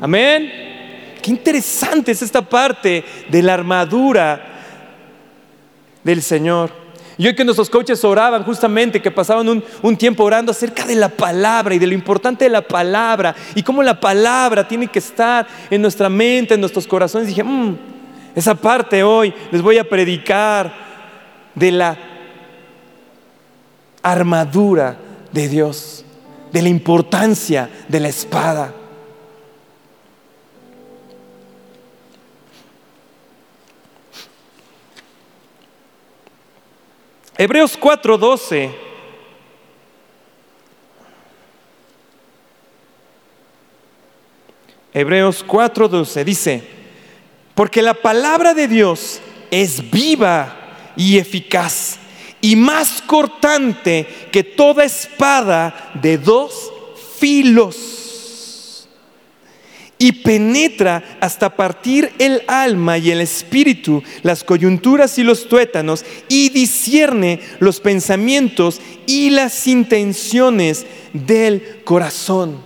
Amén. 0.00 0.52
Qué 1.20 1.32
interesante 1.32 2.12
es 2.12 2.22
esta 2.22 2.48
parte 2.48 3.04
de 3.28 3.42
la 3.42 3.54
armadura 3.54 4.40
del 6.04 6.22
Señor. 6.22 6.83
Y 7.16 7.26
hoy 7.26 7.34
que 7.34 7.44
nuestros 7.44 7.70
coaches 7.70 8.04
oraban 8.04 8.42
justamente, 8.42 9.00
que 9.00 9.10
pasaban 9.10 9.48
un, 9.82 9.96
tiempo 9.96 10.24
orando 10.24 10.50
acerca 10.50 10.84
de 10.84 10.96
la 10.96 11.08
palabra 11.08 11.74
y 11.74 11.78
de 11.78 11.86
lo 11.86 11.94
importante 11.94 12.44
de 12.44 12.50
la 12.50 12.62
palabra 12.62 13.34
y 13.54 13.62
cómo 13.62 13.82
la 13.82 14.00
palabra 14.00 14.66
tiene 14.66 14.88
que 14.88 14.98
estar 14.98 15.46
en 15.70 15.80
nuestra 15.80 16.08
mente, 16.08 16.54
en 16.54 16.60
nuestros 16.60 16.86
corazones, 16.86 17.28
dije, 17.28 17.44
mm, 17.44 17.76
esa 18.34 18.54
parte 18.54 19.02
hoy 19.04 19.32
les 19.52 19.62
voy 19.62 19.78
a 19.78 19.88
predicar 19.88 20.74
de 21.54 21.70
la 21.70 21.96
armadura 24.02 24.96
de 25.32 25.48
Dios, 25.48 26.04
de 26.52 26.62
la 26.62 26.68
importancia 26.68 27.70
de 27.88 28.00
la 28.00 28.08
espada. 28.08 28.74
Hebreos 37.36 37.78
4:12. 37.78 38.70
Hebreos 44.92 45.44
4:12 45.44 46.24
dice, 46.24 46.62
porque 47.54 47.82
la 47.82 47.94
palabra 47.94 48.54
de 48.54 48.68
Dios 48.68 49.20
es 49.50 49.90
viva 49.90 50.54
y 50.96 51.18
eficaz 51.18 51.98
y 52.40 52.54
más 52.56 53.02
cortante 53.02 54.06
que 54.30 54.44
toda 54.44 54.84
espada 54.84 55.90
de 55.94 56.18
dos 56.18 56.72
filos 57.18 57.93
y 59.98 60.12
penetra 60.12 61.18
hasta 61.20 61.54
partir 61.54 62.12
el 62.18 62.42
alma 62.46 62.98
y 62.98 63.10
el 63.10 63.20
espíritu, 63.20 64.02
las 64.22 64.42
coyunturas 64.42 65.18
y 65.18 65.22
los 65.22 65.48
tuétanos, 65.48 66.04
y 66.28 66.48
discierne 66.50 67.40
los 67.60 67.80
pensamientos 67.80 68.80
y 69.06 69.30
las 69.30 69.66
intenciones 69.66 70.84
del 71.12 71.82
corazón. 71.84 72.60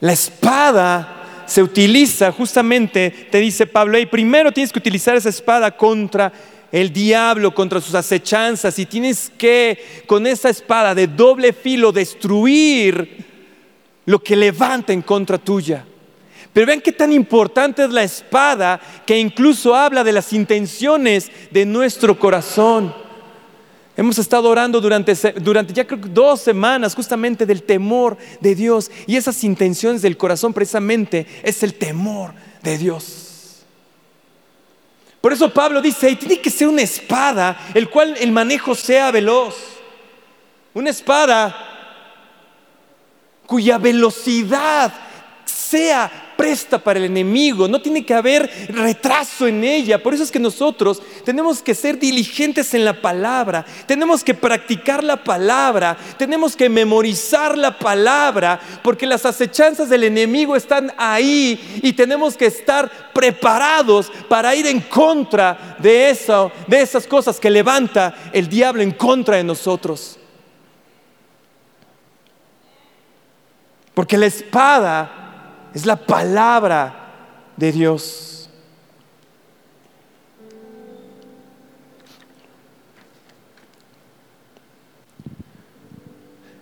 La 0.00 0.12
espada 0.12 1.44
se 1.46 1.62
utiliza 1.62 2.30
justamente, 2.32 3.10
te 3.30 3.38
dice 3.38 3.66
Pablo, 3.66 3.98
y 3.98 4.06
primero 4.06 4.52
tienes 4.52 4.72
que 4.72 4.78
utilizar 4.78 5.16
esa 5.16 5.28
espada 5.28 5.76
contra 5.76 6.32
el 6.70 6.92
diablo, 6.92 7.54
contra 7.54 7.80
sus 7.80 7.94
acechanzas, 7.94 8.78
y 8.78 8.84
tienes 8.84 9.32
que 9.38 10.04
con 10.06 10.26
esa 10.26 10.50
espada 10.50 10.94
de 10.94 11.06
doble 11.06 11.52
filo 11.52 11.92
destruir 11.92 13.27
lo 14.08 14.22
que 14.22 14.34
levanta 14.34 14.94
en 14.94 15.02
contra 15.02 15.36
tuya. 15.36 15.84
Pero 16.54 16.66
ven 16.66 16.80
qué 16.80 16.92
tan 16.92 17.12
importante 17.12 17.84
es 17.84 17.90
la 17.90 18.02
espada 18.02 18.80
que 19.04 19.18
incluso 19.18 19.74
habla 19.74 20.02
de 20.02 20.12
las 20.12 20.32
intenciones 20.32 21.30
de 21.50 21.66
nuestro 21.66 22.18
corazón. 22.18 22.94
Hemos 23.94 24.18
estado 24.18 24.48
orando 24.48 24.80
durante, 24.80 25.14
ya 25.74 25.86
creo 25.86 25.98
dos 25.98 26.40
semanas 26.40 26.94
justamente 26.94 27.44
del 27.44 27.62
temor 27.62 28.16
de 28.40 28.54
Dios 28.54 28.90
y 29.06 29.16
esas 29.16 29.44
intenciones 29.44 30.00
del 30.00 30.16
corazón 30.16 30.54
precisamente 30.54 31.26
es 31.42 31.62
el 31.62 31.74
temor 31.74 32.32
de 32.62 32.78
Dios. 32.78 33.66
Por 35.20 35.34
eso 35.34 35.52
Pablo 35.52 35.82
dice, 35.82 36.16
tiene 36.16 36.40
que 36.40 36.48
ser 36.48 36.68
una 36.68 36.80
espada 36.80 37.60
el 37.74 37.90
cual 37.90 38.16
el 38.18 38.32
manejo 38.32 38.74
sea 38.74 39.10
veloz. 39.10 39.54
Una 40.72 40.88
espada 40.88 41.74
cuya 43.48 43.78
velocidad 43.78 44.92
sea 45.46 46.34
presta 46.36 46.78
para 46.78 46.98
el 46.98 47.06
enemigo, 47.06 47.66
no 47.66 47.80
tiene 47.80 48.04
que 48.04 48.12
haber 48.12 48.48
retraso 48.68 49.46
en 49.46 49.64
ella. 49.64 50.02
Por 50.02 50.12
eso 50.12 50.22
es 50.22 50.30
que 50.30 50.38
nosotros 50.38 51.02
tenemos 51.24 51.62
que 51.62 51.74
ser 51.74 51.98
diligentes 51.98 52.74
en 52.74 52.84
la 52.84 53.00
palabra, 53.00 53.64
tenemos 53.86 54.22
que 54.22 54.34
practicar 54.34 55.02
la 55.02 55.24
palabra, 55.24 55.96
tenemos 56.18 56.56
que 56.56 56.68
memorizar 56.68 57.56
la 57.56 57.78
palabra, 57.78 58.60
porque 58.84 59.06
las 59.06 59.24
acechanzas 59.24 59.88
del 59.88 60.04
enemigo 60.04 60.54
están 60.54 60.92
ahí 60.98 61.80
y 61.82 61.94
tenemos 61.94 62.36
que 62.36 62.46
estar 62.46 63.12
preparados 63.14 64.12
para 64.28 64.54
ir 64.54 64.66
en 64.66 64.80
contra 64.80 65.76
de 65.78 66.10
eso, 66.10 66.52
de 66.66 66.82
esas 66.82 67.06
cosas 67.06 67.40
que 67.40 67.48
levanta 67.48 68.14
el 68.34 68.46
diablo 68.46 68.82
en 68.82 68.92
contra 68.92 69.38
de 69.38 69.44
nosotros. 69.44 70.18
Porque 73.98 74.16
la 74.16 74.26
espada 74.26 75.70
es 75.74 75.84
la 75.84 75.96
palabra 75.96 77.50
de 77.56 77.72
Dios. 77.72 78.48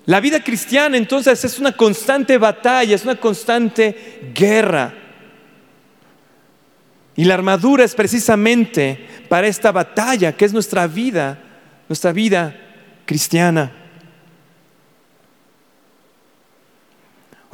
La 0.06 0.18
vida 0.20 0.42
cristiana 0.42 0.96
entonces 0.96 1.44
es 1.44 1.58
una 1.58 1.72
constante 1.72 2.38
batalla, 2.38 2.94
es 2.94 3.04
una 3.04 3.16
constante 3.16 4.32
guerra. 4.34 4.94
Y 7.16 7.24
la 7.24 7.34
armadura 7.34 7.84
es 7.84 7.94
precisamente 7.94 9.08
para 9.28 9.46
esta 9.46 9.72
batalla 9.72 10.32
que 10.34 10.46
es 10.46 10.54
nuestra 10.54 10.86
vida, 10.86 11.38
nuestra 11.86 12.12
vida 12.12 12.56
cristiana. 13.04 13.85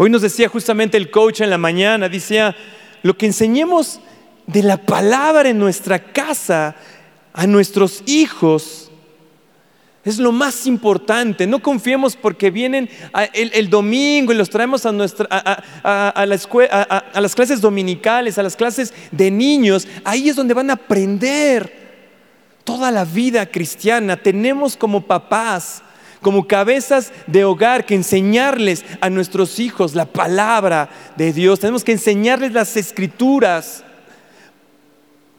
Hoy 0.02 0.10
nos 0.10 0.22
decía 0.22 0.48
justamente 0.48 0.96
el 0.96 1.12
coach 1.12 1.42
en 1.42 1.50
la 1.50 1.58
mañana, 1.58 2.08
decía, 2.08 2.56
lo 3.04 3.16
que 3.16 3.26
enseñemos 3.26 4.00
de 4.48 4.64
la 4.64 4.76
palabra 4.76 5.48
en 5.48 5.60
nuestra 5.60 6.00
casa 6.12 6.74
a 7.32 7.46
nuestros 7.46 8.02
hijos 8.06 8.90
es 10.04 10.18
lo 10.18 10.32
más 10.32 10.66
importante. 10.66 11.46
No 11.46 11.62
confiemos 11.62 12.16
porque 12.16 12.50
vienen 12.50 12.90
el, 13.32 13.70
domingo 13.70 14.32
y 14.32 14.34
los 14.34 14.50
traemos 14.50 14.86
a, 14.86 14.90
nuestra, 14.90 15.28
a, 15.30 16.26
la 16.26 16.36
a 17.14 17.20
las 17.20 17.34
clases 17.36 17.60
dominicales, 17.60 18.38
a 18.38 18.42
las 18.42 18.56
clases 18.56 18.92
de 19.12 19.30
niños. 19.30 19.86
Ahí 20.02 20.28
es 20.28 20.34
donde 20.34 20.52
van 20.52 20.70
a 20.70 20.72
aprender 20.72 21.72
toda 22.64 22.90
la 22.90 23.04
vida 23.04 23.46
cristiana. 23.46 24.16
Tenemos 24.16 24.76
como 24.76 25.02
papás 25.02 25.80
como 26.22 26.46
cabezas 26.46 27.12
de 27.26 27.44
hogar, 27.44 27.84
que 27.84 27.94
enseñarles 27.94 28.84
a 29.00 29.10
nuestros 29.10 29.58
hijos 29.58 29.94
la 29.94 30.06
palabra 30.06 30.88
de 31.16 31.32
Dios. 31.32 31.60
Tenemos 31.60 31.84
que 31.84 31.92
enseñarles 31.92 32.52
las 32.52 32.76
escrituras 32.76 33.84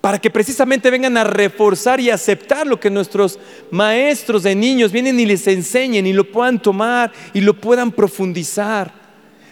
para 0.01 0.19
que 0.19 0.29
precisamente 0.29 0.91
vengan 0.91 1.15
a 1.15 1.23
reforzar 1.23 2.01
y 2.01 2.09
aceptar 2.09 2.67
lo 2.67 2.77
que 2.77 2.89
nuestros 2.89 3.39
maestros 3.71 4.43
de 4.43 4.53
niños 4.53 4.91
vienen 4.91 5.17
y 5.17 5.25
les 5.25 5.47
enseñen 5.47 6.05
y 6.05 6.11
lo 6.11 6.29
puedan 6.29 6.61
tomar 6.61 7.13
y 7.33 7.39
lo 7.39 7.53
puedan 7.53 7.89
profundizar. 7.89 8.93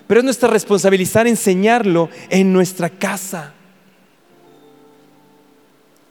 Pero 0.08 0.20
es 0.20 0.26
nuestra 0.26 0.50
responsabilidad 0.50 1.26
enseñarlo 1.26 2.10
en 2.30 2.52
nuestra 2.52 2.90
casa. 2.90 3.54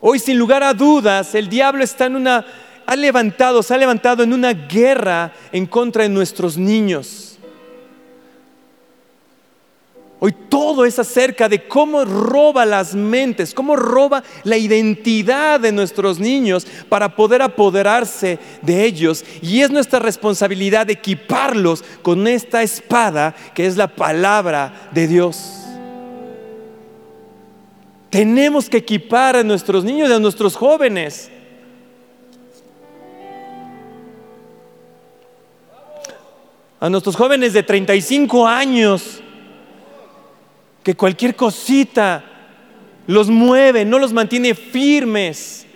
Hoy 0.00 0.18
sin 0.18 0.38
lugar 0.38 0.62
a 0.62 0.72
dudas 0.72 1.34
el 1.34 1.50
diablo 1.50 1.84
está 1.84 2.06
en 2.06 2.16
una 2.16 2.46
ha 2.90 2.96
levantado, 2.96 3.62
se 3.62 3.72
ha 3.72 3.78
levantado 3.78 4.24
en 4.24 4.32
una 4.32 4.52
guerra 4.52 5.32
en 5.52 5.64
contra 5.64 6.02
de 6.02 6.08
nuestros 6.08 6.58
niños. 6.58 7.38
Hoy 10.18 10.34
todo 10.48 10.84
es 10.84 10.98
acerca 10.98 11.48
de 11.48 11.68
cómo 11.68 12.04
roba 12.04 12.66
las 12.66 12.96
mentes, 12.96 13.54
cómo 13.54 13.76
roba 13.76 14.24
la 14.42 14.56
identidad 14.56 15.60
de 15.60 15.70
nuestros 15.70 16.18
niños 16.18 16.66
para 16.88 17.14
poder 17.14 17.42
apoderarse 17.42 18.40
de 18.60 18.84
ellos. 18.84 19.24
Y 19.40 19.60
es 19.60 19.70
nuestra 19.70 20.00
responsabilidad 20.00 20.90
equiparlos 20.90 21.84
con 22.02 22.26
esta 22.26 22.64
espada 22.64 23.36
que 23.54 23.66
es 23.66 23.76
la 23.76 23.86
palabra 23.86 24.90
de 24.90 25.06
Dios. 25.06 25.60
Tenemos 28.10 28.68
que 28.68 28.78
equipar 28.78 29.36
a 29.36 29.44
nuestros 29.44 29.84
niños 29.84 30.10
y 30.10 30.12
a 30.12 30.18
nuestros 30.18 30.56
a 36.80 36.88
nuestros 36.88 37.14
jóvenes 37.14 37.52
de 37.52 37.62
35 37.62 38.48
años, 38.48 39.20
que 40.82 40.94
cualquier 40.94 41.36
cosita 41.36 42.24
los 43.06 43.28
mueve, 43.28 43.84
no 43.84 43.98
los 43.98 44.14
mantiene 44.14 44.54
firmes. 44.54 45.66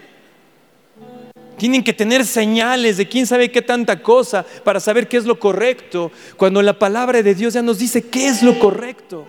Tienen 1.58 1.84
que 1.84 1.92
tener 1.92 2.24
señales 2.24 2.96
de 2.96 3.06
quién 3.06 3.26
sabe 3.26 3.52
qué 3.52 3.60
tanta 3.60 4.02
cosa 4.02 4.46
para 4.64 4.80
saber 4.80 5.06
qué 5.06 5.18
es 5.18 5.26
lo 5.26 5.38
correcto, 5.38 6.10
cuando 6.38 6.62
la 6.62 6.78
palabra 6.78 7.22
de 7.22 7.34
Dios 7.34 7.52
ya 7.52 7.62
nos 7.62 7.78
dice 7.78 8.02
qué 8.08 8.26
es 8.26 8.42
lo 8.42 8.58
correcto. 8.58 9.26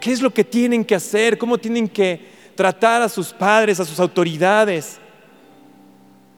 ¿Qué 0.00 0.12
es 0.12 0.20
lo 0.20 0.30
que 0.30 0.44
tienen 0.44 0.84
que 0.84 0.94
hacer? 0.94 1.38
¿Cómo 1.38 1.56
tienen 1.56 1.88
que 1.88 2.20
tratar 2.54 3.00
a 3.00 3.08
sus 3.08 3.32
padres, 3.32 3.80
a 3.80 3.84
sus 3.86 4.00
autoridades, 4.00 4.98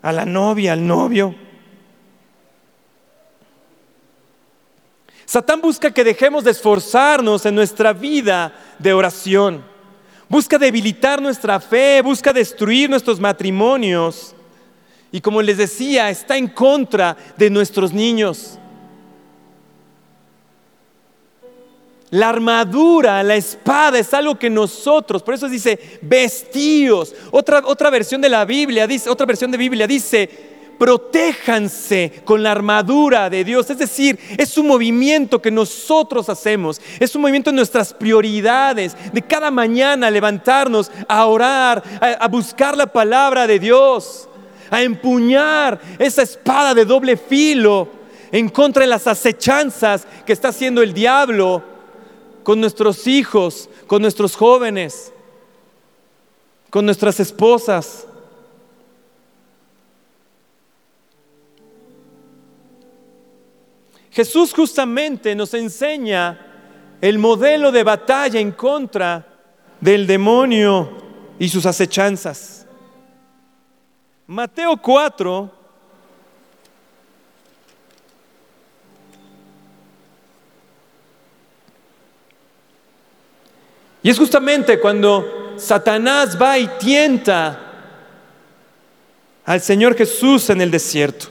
a 0.03 0.13
la 0.13 0.25
novia, 0.25 0.73
al 0.73 0.87
novio? 0.87 1.42
Satán 5.25 5.61
busca 5.61 5.91
que 5.91 6.05
dejemos 6.05 6.45
de 6.45 6.51
esforzarnos 6.51 7.47
en 7.47 7.55
nuestra 7.55 7.93
vida 7.93 8.53
de 8.79 8.93
oración. 8.93 9.65
Busca 10.29 10.59
debilitar 10.59 11.21
nuestra 11.21 11.61
fe, 11.61 12.01
busca 12.03 12.33
destruir 12.33 12.89
nuestros 12.89 13.21
matrimonios. 13.21 14.35
Y 15.11 15.21
como 15.21 15.43
les 15.43 15.59
decía, 15.59 16.09
está 16.11 16.37
en 16.37 16.49
contra 16.49 17.17
de 17.37 17.51
nuestros 17.51 17.93
niños. 17.93 18.59
La 22.13 22.29
armadura, 22.29 23.23
la 23.23 23.37
espada 23.37 23.99
es 23.99 24.13
algo 24.13 24.39
que 24.39 24.51
nosotros, 24.51 25.23
por 25.23 25.33
eso 25.33 25.49
dice 25.49 25.99
vestíos. 26.03 27.15
Otra, 27.31 27.63
otra 27.65 27.89
versión 27.89 28.21
de 28.21 28.29
la 28.29 28.45
Biblia 28.45 28.87
dice, 28.87 29.09
otra 29.09 29.25
versión 29.25 29.51
de 29.51 29.57
Biblia 29.57 29.87
dice, 29.87 30.29
protéjanse 30.83 32.23
con 32.25 32.43
la 32.43 32.51
armadura 32.51 33.31
de 33.31 33.45
Dios. 33.45 33.71
Es 33.71 33.79
decir, 33.79 34.19
es 34.37 34.59
un 34.59 34.67
movimiento 34.67 35.41
que 35.41 35.53
nosotros 35.53 36.29
hacemos, 36.29 36.81
es 36.99 37.15
un 37.15 37.23
movimiento 37.23 37.51
de 37.51 37.57
nuestras 37.57 37.95
prioridades, 37.95 38.97
de 39.13 39.23
cada 39.23 39.53
mañana 39.53 40.11
levantarnos 40.11 40.91
a 41.07 41.25
orar, 41.27 41.85
a 42.19 42.27
buscar 42.27 42.77
la 42.77 42.89
palabra 42.89 43.47
de 43.47 43.61
Dios, 43.61 44.29
a 44.73 44.83
empuñar 44.83 45.81
esa 46.01 46.23
espada 46.23 46.75
de 46.75 46.85
doble 46.85 47.17
filo 47.17 47.89
en 48.33 48.49
contra 48.49 48.81
de 48.81 48.89
las 48.89 49.07
acechanzas 49.07 50.05
que 50.27 50.33
está 50.33 50.49
haciendo 50.49 50.83
el 50.83 50.93
diablo 50.93 51.63
con 52.43 52.61
nuestros 52.61 53.07
hijos, 53.07 53.71
con 53.87 54.03
nuestros 54.03 54.35
jóvenes, 54.35 55.13
con 56.71 56.85
nuestras 56.85 57.21
esposas. 57.21 58.09
Jesús 64.13 64.53
justamente 64.55 65.35
nos 65.35 65.55
enseña 65.55 66.39
el 67.01 67.19
modelo 67.19 67.73
de 67.73 67.83
batalla 67.83 68.39
en 68.39 68.53
contra 68.53 69.27
del 69.81 70.07
demonio 70.07 70.99
y 71.39 71.49
sus 71.49 71.65
acechanzas. 71.65 72.67
Mateo 74.27 74.77
4, 74.77 75.63
Y 84.05 84.11
es 84.11 84.19
justamente 84.19 84.81
cuando 84.81 85.55
Satanás 85.57 86.37
va 86.41 86.59
y 86.59 86.67
tienta 86.79 87.57
al 89.45 89.61
Señor 89.61 89.97
Jesús 89.97 90.51
en 90.51 90.61
el 90.61 90.73
desierto. 90.73 91.29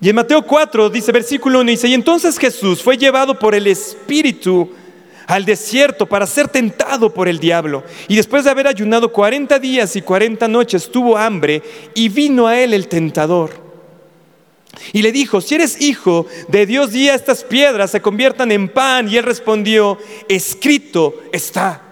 Y 0.00 0.08
en 0.08 0.16
Mateo 0.16 0.42
4 0.42 0.88
dice, 0.90 1.12
versículo 1.12 1.60
1, 1.60 1.70
dice, 1.70 1.88
y 1.88 1.94
entonces 1.94 2.38
Jesús 2.38 2.82
fue 2.82 2.96
llevado 2.96 3.38
por 3.38 3.54
el 3.54 3.66
Espíritu 3.66 4.70
al 5.26 5.44
desierto 5.44 6.06
para 6.06 6.26
ser 6.26 6.48
tentado 6.48 7.12
por 7.12 7.28
el 7.28 7.38
diablo. 7.38 7.84
Y 8.08 8.16
después 8.16 8.44
de 8.44 8.50
haber 8.50 8.66
ayunado 8.66 9.12
40 9.12 9.58
días 9.58 9.94
y 9.96 10.02
40 10.02 10.48
noches, 10.48 10.90
tuvo 10.90 11.16
hambre 11.16 11.62
y 11.94 12.08
vino 12.08 12.46
a 12.46 12.58
él 12.58 12.74
el 12.74 12.88
tentador 12.88 13.70
y 14.92 15.02
le 15.02 15.12
dijo, 15.12 15.40
si 15.40 15.56
eres 15.56 15.80
hijo 15.80 16.26
de 16.48 16.66
Dios, 16.66 16.92
di 16.92 17.08
a 17.08 17.14
estas 17.14 17.44
piedras 17.44 17.90
se 17.90 18.00
conviertan 18.00 18.52
en 18.52 18.68
pan. 18.68 19.08
Y 19.08 19.16
él 19.16 19.24
respondió, 19.24 19.98
escrito 20.28 21.22
está. 21.32 21.82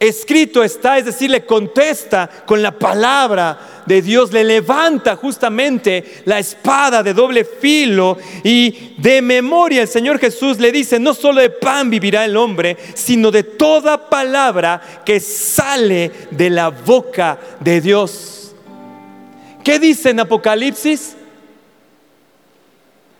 Escrito 0.00 0.62
está, 0.64 0.98
es 0.98 1.04
decir, 1.04 1.30
le 1.30 1.46
contesta 1.46 2.28
con 2.44 2.60
la 2.60 2.72
palabra 2.72 3.84
de 3.86 4.02
Dios, 4.02 4.32
le 4.32 4.42
levanta 4.42 5.16
justamente 5.16 6.22
la 6.24 6.38
espada 6.38 7.02
de 7.02 7.14
doble 7.14 7.44
filo 7.44 8.18
y 8.42 8.94
de 8.98 9.22
memoria 9.22 9.82
el 9.82 9.88
Señor 9.88 10.18
Jesús 10.18 10.58
le 10.58 10.72
dice, 10.72 10.98
no 10.98 11.14
solo 11.14 11.40
de 11.40 11.50
pan 11.50 11.90
vivirá 11.90 12.24
el 12.24 12.36
hombre, 12.36 12.76
sino 12.94 13.30
de 13.30 13.44
toda 13.44 14.10
palabra 14.10 14.80
que 15.04 15.20
sale 15.20 16.10
de 16.30 16.50
la 16.50 16.70
boca 16.70 17.38
de 17.60 17.80
Dios. 17.80 18.54
¿Qué 19.62 19.78
dice 19.78 20.10
en 20.10 20.20
Apocalipsis? 20.20 21.16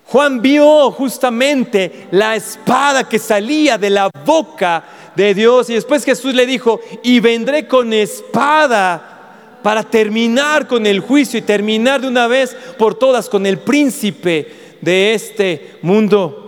Juan 0.07 0.43
vio 0.43 0.91
justamente 0.91 2.09
la 2.11 2.37
espada 2.37 3.09
que 3.09 3.19
salía 3.19 3.79
de 3.79 3.91
la 3.91 4.11
boca 4.25 4.85
de 5.17 5.35
Dios 5.35 5.71
y 5.71 5.75
después 5.75 6.05
Jesús 6.05 6.35
le 6.35 6.47
dijo, 6.47 6.81
y 7.03 7.21
vendré 7.21 7.67
con 7.67 7.93
espada 7.93 9.11
para 9.63 9.83
terminar 9.83 10.67
con 10.67 10.87
el 10.87 11.01
juicio 11.01 11.39
y 11.39 11.43
terminar 11.43 12.01
de 12.01 12.09
una 12.09 12.27
vez 12.27 12.55
por 12.79 12.95
todas 12.95 13.29
con 13.29 13.47
el 13.47 13.59
príncipe 13.59 14.77
de 14.81 15.15
este 15.15 15.77
mundo. 15.81 16.44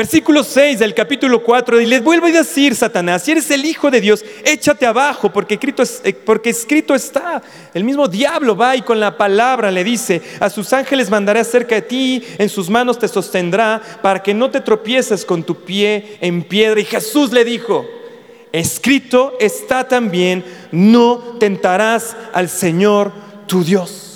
Versículo 0.00 0.42
6 0.42 0.78
del 0.78 0.94
capítulo 0.94 1.42
4, 1.42 1.78
y 1.78 1.84
les 1.84 2.02
vuelvo 2.02 2.24
a 2.24 2.30
decir, 2.30 2.74
Satanás, 2.74 3.22
si 3.22 3.32
eres 3.32 3.50
el 3.50 3.66
Hijo 3.66 3.90
de 3.90 4.00
Dios, 4.00 4.24
échate 4.46 4.86
abajo, 4.86 5.30
porque 5.30 5.56
escrito, 5.56 5.82
eh, 6.04 6.14
porque 6.14 6.48
escrito 6.48 6.94
está. 6.94 7.42
El 7.74 7.84
mismo 7.84 8.08
diablo 8.08 8.56
va 8.56 8.74
y 8.74 8.80
con 8.80 8.98
la 8.98 9.18
palabra 9.18 9.70
le 9.70 9.84
dice, 9.84 10.22
a 10.40 10.48
sus 10.48 10.72
ángeles 10.72 11.10
mandaré 11.10 11.40
acerca 11.40 11.74
de 11.74 11.82
ti, 11.82 12.24
en 12.38 12.48
sus 12.48 12.70
manos 12.70 12.98
te 12.98 13.08
sostendrá, 13.08 13.82
para 14.00 14.22
que 14.22 14.32
no 14.32 14.50
te 14.50 14.62
tropieces 14.62 15.26
con 15.26 15.42
tu 15.42 15.66
pie 15.66 16.16
en 16.22 16.44
piedra. 16.44 16.80
Y 16.80 16.86
Jesús 16.86 17.30
le 17.30 17.44
dijo, 17.44 17.84
escrito 18.52 19.34
está 19.38 19.86
también, 19.86 20.42
no 20.72 21.36
tentarás 21.38 22.16
al 22.32 22.48
Señor 22.48 23.12
tu 23.46 23.62
Dios. 23.62 24.09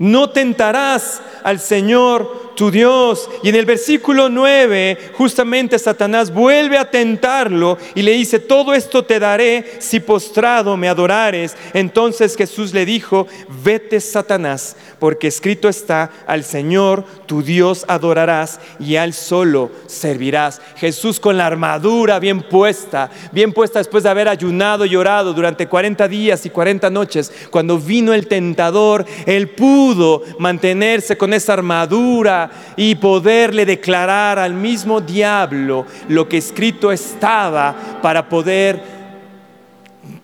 No 0.00 0.30
tentarás 0.30 1.20
al 1.44 1.60
Señor 1.60 2.52
tu 2.54 2.70
Dios. 2.70 3.28
Y 3.42 3.50
en 3.50 3.54
el 3.54 3.66
versículo 3.66 4.30
9, 4.30 5.12
justamente 5.14 5.78
Satanás 5.78 6.32
vuelve 6.32 6.78
a 6.78 6.90
tentarlo 6.90 7.76
y 7.94 8.00
le 8.00 8.12
dice, 8.12 8.38
todo 8.38 8.72
esto 8.72 9.04
te 9.04 9.18
daré 9.18 9.76
si 9.78 10.00
postrado 10.00 10.76
me 10.78 10.88
adorares. 10.88 11.54
Entonces 11.74 12.34
Jesús 12.34 12.72
le 12.72 12.86
dijo, 12.86 13.26
vete 13.62 14.00
Satanás, 14.00 14.74
porque 14.98 15.28
escrito 15.28 15.68
está, 15.68 16.10
al 16.26 16.44
Señor 16.44 17.04
tu 17.26 17.42
Dios 17.42 17.84
adorarás 17.86 18.58
y 18.78 18.96
al 18.96 19.12
solo 19.12 19.70
servirás. 19.86 20.62
Jesús 20.76 21.20
con 21.20 21.36
la 21.36 21.46
armadura 21.46 22.18
bien 22.18 22.42
puesta, 22.42 23.10
bien 23.32 23.52
puesta 23.52 23.80
después 23.80 24.04
de 24.04 24.10
haber 24.10 24.28
ayunado 24.28 24.86
y 24.86 24.96
orado 24.96 25.34
durante 25.34 25.66
40 25.66 26.08
días 26.08 26.46
y 26.46 26.50
40 26.50 26.88
noches, 26.88 27.32
cuando 27.50 27.78
vino 27.78 28.14
el 28.14 28.26
tentador, 28.26 29.04
él 29.26 29.50
pudo 29.50 29.89
mantenerse 30.38 31.16
con 31.16 31.32
esa 31.32 31.54
armadura 31.54 32.50
y 32.76 32.94
poderle 32.94 33.64
declarar 33.66 34.38
al 34.38 34.54
mismo 34.54 35.00
diablo 35.00 35.86
lo 36.08 36.28
que 36.28 36.38
escrito 36.38 36.92
estaba 36.92 37.74
para 38.02 38.28
poder 38.28 39.00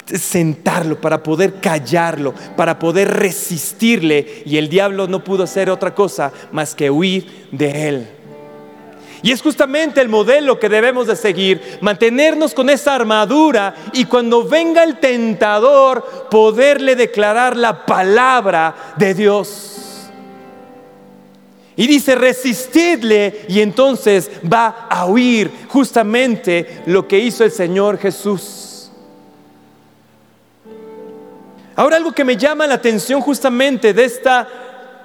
sentarlo, 0.06 1.00
para 1.00 1.22
poder 1.22 1.60
callarlo, 1.60 2.34
para 2.56 2.78
poder 2.78 3.08
resistirle. 3.08 4.42
Y 4.44 4.56
el 4.56 4.68
diablo 4.68 5.06
no 5.06 5.24
pudo 5.24 5.44
hacer 5.44 5.70
otra 5.70 5.94
cosa 5.94 6.32
más 6.52 6.74
que 6.74 6.90
huir 6.90 7.48
de 7.52 7.88
él. 7.88 8.15
Y 9.26 9.32
es 9.32 9.42
justamente 9.42 10.00
el 10.00 10.08
modelo 10.08 10.60
que 10.60 10.68
debemos 10.68 11.08
de 11.08 11.16
seguir, 11.16 11.78
mantenernos 11.80 12.54
con 12.54 12.70
esa 12.70 12.94
armadura 12.94 13.74
y 13.92 14.04
cuando 14.04 14.46
venga 14.46 14.84
el 14.84 15.00
tentador, 15.00 16.28
poderle 16.30 16.94
declarar 16.94 17.56
la 17.56 17.84
palabra 17.84 18.94
de 18.96 19.14
Dios. 19.14 20.12
Y 21.74 21.88
dice, 21.88 22.14
resistidle 22.14 23.46
y 23.48 23.62
entonces 23.62 24.30
va 24.44 24.86
a 24.88 25.06
huir 25.06 25.50
justamente 25.70 26.84
lo 26.86 27.08
que 27.08 27.18
hizo 27.18 27.42
el 27.42 27.50
Señor 27.50 27.98
Jesús. 27.98 28.92
Ahora 31.74 31.96
algo 31.96 32.12
que 32.12 32.24
me 32.24 32.36
llama 32.36 32.68
la 32.68 32.74
atención 32.74 33.20
justamente 33.20 33.92
de 33.92 34.04
esta, 34.04 34.46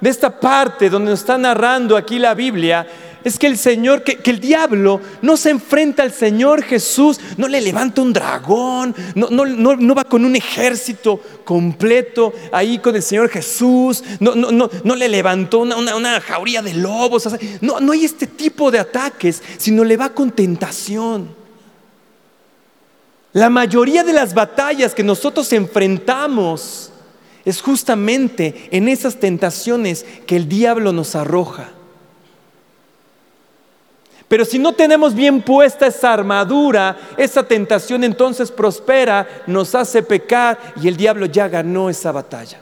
de 0.00 0.08
esta 0.08 0.38
parte 0.38 0.88
donde 0.88 1.10
nos 1.10 1.18
está 1.18 1.36
narrando 1.36 1.96
aquí 1.96 2.20
la 2.20 2.34
Biblia 2.34 2.86
es 3.24 3.38
que 3.38 3.46
el 3.46 3.56
Señor, 3.58 4.02
que, 4.02 4.18
el 4.30 4.40
diablo 4.40 5.00
no 5.20 5.36
se 5.36 5.50
enfrenta 5.50 6.02
al 6.02 6.12
Señor 6.12 6.62
Jesús, 6.62 7.20
no 7.36 7.48
le 7.48 7.60
levanta 7.60 8.02
un 8.02 8.12
dragón, 8.12 8.94
no, 9.14 9.94
va 9.94 10.04
con 10.04 10.24
un 10.24 10.36
ejército 10.36 11.20
completo 11.44 12.32
ahí 12.52 12.78
con 12.78 12.96
el 12.96 13.02
Señor 13.02 13.28
Jesús, 13.28 14.02
no, 14.20 14.96
le 14.96 15.08
levantó 15.08 15.60
una, 15.60 16.20
jauría 16.20 16.62
de 16.62 16.74
lobos, 16.74 17.28
no 17.60 17.92
hay 17.92 18.04
este 18.04 18.26
tipo 18.26 18.70
de 18.70 18.78
ataques, 18.78 19.42
sino 19.58 19.84
le 19.84 19.96
va 19.96 20.10
con 20.10 20.30
tentación. 20.30 21.42
La 23.32 23.48
mayoría 23.48 24.04
de 24.04 24.12
las 24.12 24.34
batallas 24.34 24.94
que 24.94 25.02
nosotros 25.02 25.52
enfrentamos 25.52 26.92
es 27.44 27.60
justamente 27.60 28.68
en 28.70 28.88
esas 28.88 29.16
tentaciones 29.16 30.04
que 30.26 30.36
el 30.36 30.48
diablo 30.48 30.92
nos 30.92 31.14
arroja. 31.14 31.70
Pero 34.32 34.46
si 34.46 34.58
no 34.58 34.72
tenemos 34.72 35.14
bien 35.14 35.42
puesta 35.42 35.88
esa 35.88 36.14
armadura, 36.14 36.96
esa 37.18 37.42
tentación 37.42 38.02
entonces 38.02 38.50
prospera, 38.50 39.28
nos 39.46 39.74
hace 39.74 40.02
pecar 40.02 40.58
y 40.80 40.88
el 40.88 40.96
diablo 40.96 41.26
ya 41.26 41.48
ganó 41.48 41.90
esa 41.90 42.12
batalla. 42.12 42.58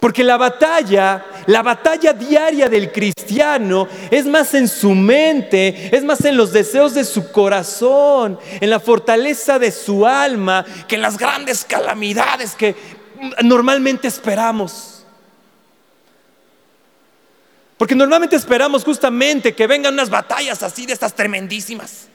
Porque 0.00 0.24
la 0.24 0.38
batalla, 0.38 1.22
la 1.44 1.62
batalla 1.62 2.14
diaria 2.14 2.70
del 2.70 2.90
cristiano 2.90 3.86
es 4.10 4.24
más 4.24 4.54
en 4.54 4.68
su 4.68 4.92
mente, 4.92 5.94
es 5.94 6.02
más 6.02 6.24
en 6.24 6.38
los 6.38 6.50
deseos 6.50 6.94
de 6.94 7.04
su 7.04 7.30
corazón, 7.30 8.38
en 8.58 8.70
la 8.70 8.80
fortaleza 8.80 9.58
de 9.58 9.70
su 9.70 10.06
alma, 10.06 10.64
que 10.88 10.94
en 10.94 11.02
las 11.02 11.18
grandes 11.18 11.62
calamidades 11.66 12.54
que 12.54 12.74
normalmente 13.42 14.08
esperamos. 14.08 14.93
Porque 17.84 17.94
normalmente 17.94 18.34
esperamos 18.34 18.82
justamente 18.82 19.54
que 19.54 19.66
vengan 19.66 19.92
unas 19.92 20.08
batallas 20.08 20.62
así 20.62 20.86
de 20.86 20.94
estas 20.94 21.14
tremendísimas. 21.14 22.06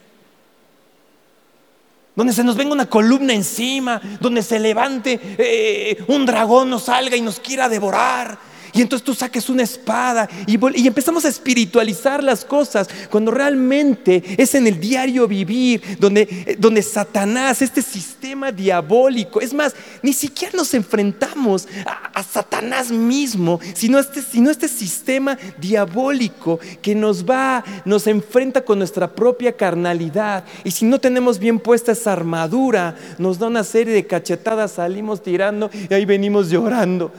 Donde 2.16 2.34
se 2.34 2.44
nos 2.44 2.58
venga 2.58 2.74
una 2.74 2.90
columna 2.90 3.34
encima, 3.34 4.02
donde 4.20 4.42
se 4.42 4.60
levante 4.60 5.20
eh, 5.38 6.04
un 6.08 6.26
dragón, 6.26 6.72
nos 6.72 6.86
salga 6.86 7.16
y 7.16 7.22
nos 7.22 7.40
quiera 7.40 7.70
devorar. 7.70 8.36
Y 8.74 8.82
entonces 8.82 9.06
tú 9.06 9.14
saques 9.14 9.50
una 9.50 9.64
espada 9.64 10.30
y, 10.46 10.60
empezamos 10.88 11.26
a 11.26 11.30
espiritualizar 11.30 12.24
las 12.24 12.46
cosas 12.46 12.88
cuando 13.10 13.32
realmente 13.32 14.24
es 14.38 14.56
en 14.56 14.68
el 14.68 14.80
diario 14.80 15.28
vivir 15.28 15.82
donde, 16.00 16.22
eh, 16.22 16.56
donde 16.60 16.82
Satanás, 16.82 17.62
este 17.62 17.82
sistema 17.82 18.52
diabólico, 18.52 19.42
es 19.42 19.54
más, 19.54 19.76
ni 20.02 20.14
siquiera 20.14 20.56
nos 20.56 20.74
enfrentamos 20.74 21.68
a, 21.86 22.24
Satanás 22.24 22.92
mismo, 22.92 23.60
sino 23.74 23.98
este, 23.98 24.22
sino 24.22 24.52
este 24.52 24.68
sistema 24.68 25.38
diabólico 25.58 26.60
que 26.82 26.94
nos 26.94 27.26
va, 27.26 27.64
nos 27.86 28.08
enfrenta 28.08 28.62
con 28.64 28.78
nuestra 28.78 29.10
propia 29.16 29.56
carnalidad. 29.56 30.44
Y 30.64 30.72
si 30.72 30.86
no 30.86 31.00
tenemos 31.00 31.40
bien 31.40 31.60
puesta 31.60 31.94
esa 31.94 32.12
armadura, 32.12 32.96
nos 33.18 33.40
da 33.40 33.48
una 33.48 33.64
serie 33.64 33.94
de 33.94 34.06
cachetadas, 34.06 34.74
salimos 34.74 35.24
tirando 35.24 35.70
y 35.90 35.94
ahí 35.94 36.06
venimos 36.06 36.50
llorando. 36.50 37.12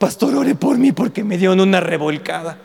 Pastor, 0.00 0.34
ore 0.34 0.54
por 0.54 0.78
mí 0.78 0.92
porque 0.92 1.22
me 1.22 1.36
dio 1.36 1.52
una 1.52 1.78
revolcada. 1.78 2.56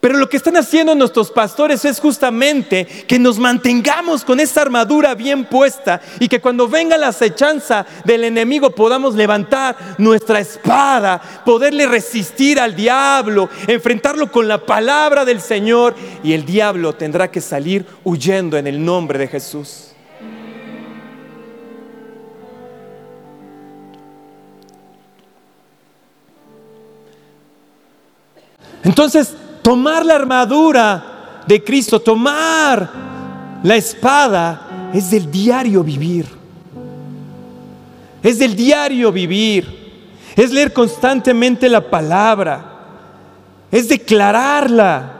Pero 0.00 0.18
lo 0.18 0.28
que 0.28 0.36
están 0.36 0.56
haciendo 0.56 0.96
nuestros 0.96 1.30
pastores 1.30 1.84
es 1.84 2.00
justamente 2.00 2.84
que 3.06 3.20
nos 3.20 3.38
mantengamos 3.38 4.24
con 4.24 4.40
esa 4.40 4.62
armadura 4.62 5.14
bien 5.14 5.44
puesta 5.44 6.00
y 6.18 6.26
que 6.26 6.40
cuando 6.40 6.66
venga 6.66 6.98
la 6.98 7.06
acechanza 7.06 7.86
del 8.04 8.24
enemigo 8.24 8.74
podamos 8.74 9.14
levantar 9.14 9.76
nuestra 9.98 10.40
espada, 10.40 11.22
poderle 11.44 11.86
resistir 11.86 12.58
al 12.58 12.74
diablo, 12.74 13.48
enfrentarlo 13.68 14.32
con 14.32 14.48
la 14.48 14.66
palabra 14.66 15.24
del 15.24 15.40
Señor 15.40 15.94
y 16.24 16.32
el 16.32 16.44
diablo 16.44 16.94
tendrá 16.94 17.30
que 17.30 17.40
salir 17.40 17.86
huyendo 18.02 18.58
en 18.58 18.66
el 18.66 18.84
nombre 18.84 19.16
de 19.20 19.28
Jesús. 19.28 19.91
Entonces, 28.84 29.34
tomar 29.62 30.04
la 30.04 30.16
armadura 30.16 31.42
de 31.46 31.62
Cristo, 31.62 32.00
tomar 32.00 32.90
la 33.62 33.76
espada, 33.76 34.90
es 34.92 35.10
del 35.10 35.30
diario 35.30 35.82
vivir. 35.82 36.26
Es 38.22 38.38
del 38.38 38.56
diario 38.56 39.12
vivir. 39.12 39.82
Es 40.36 40.50
leer 40.52 40.72
constantemente 40.72 41.68
la 41.68 41.80
palabra. 41.90 42.64
Es 43.70 43.88
declararla. 43.88 45.12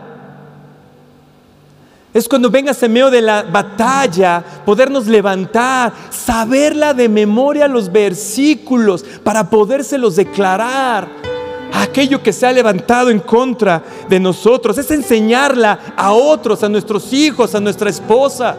Es 2.12 2.28
cuando 2.28 2.50
vengas 2.50 2.82
en 2.82 2.92
medio 2.92 3.10
de 3.10 3.22
la 3.22 3.42
batalla, 3.42 4.44
podernos 4.66 5.06
levantar, 5.06 5.92
saberla 6.10 6.92
de 6.92 7.08
memoria 7.08 7.66
los 7.66 7.90
versículos 7.90 9.02
para 9.24 9.48
podérselos 9.48 10.16
declarar 10.16 11.31
aquello 11.72 12.22
que 12.22 12.32
se 12.32 12.46
ha 12.46 12.52
levantado 12.52 13.10
en 13.10 13.18
contra 13.20 13.82
de 14.08 14.20
nosotros, 14.20 14.76
es 14.78 14.90
enseñarla 14.90 15.78
a 15.96 16.12
otros, 16.12 16.62
a 16.62 16.68
nuestros 16.68 17.12
hijos, 17.12 17.54
a 17.54 17.60
nuestra 17.60 17.90
esposa. 17.90 18.56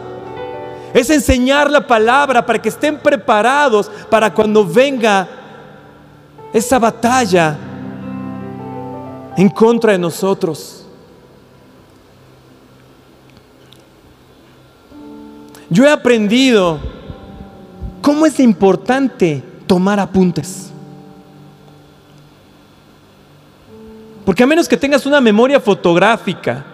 Es 0.92 1.10
enseñar 1.10 1.70
la 1.70 1.86
palabra 1.86 2.44
para 2.44 2.60
que 2.60 2.68
estén 2.68 2.98
preparados 2.98 3.90
para 4.10 4.32
cuando 4.32 4.64
venga 4.64 5.28
esa 6.52 6.78
batalla 6.78 7.56
en 9.36 9.48
contra 9.48 9.92
de 9.92 9.98
nosotros. 9.98 10.86
Yo 15.68 15.84
he 15.84 15.90
aprendido 15.90 16.78
cómo 18.00 18.26
es 18.26 18.38
importante 18.38 19.42
tomar 19.66 19.98
apuntes. 19.98 20.73
Porque 24.24 24.42
a 24.42 24.46
menos 24.46 24.68
que 24.68 24.76
tengas 24.76 25.04
una 25.06 25.20
memoria 25.20 25.60
fotográfica, 25.60 26.64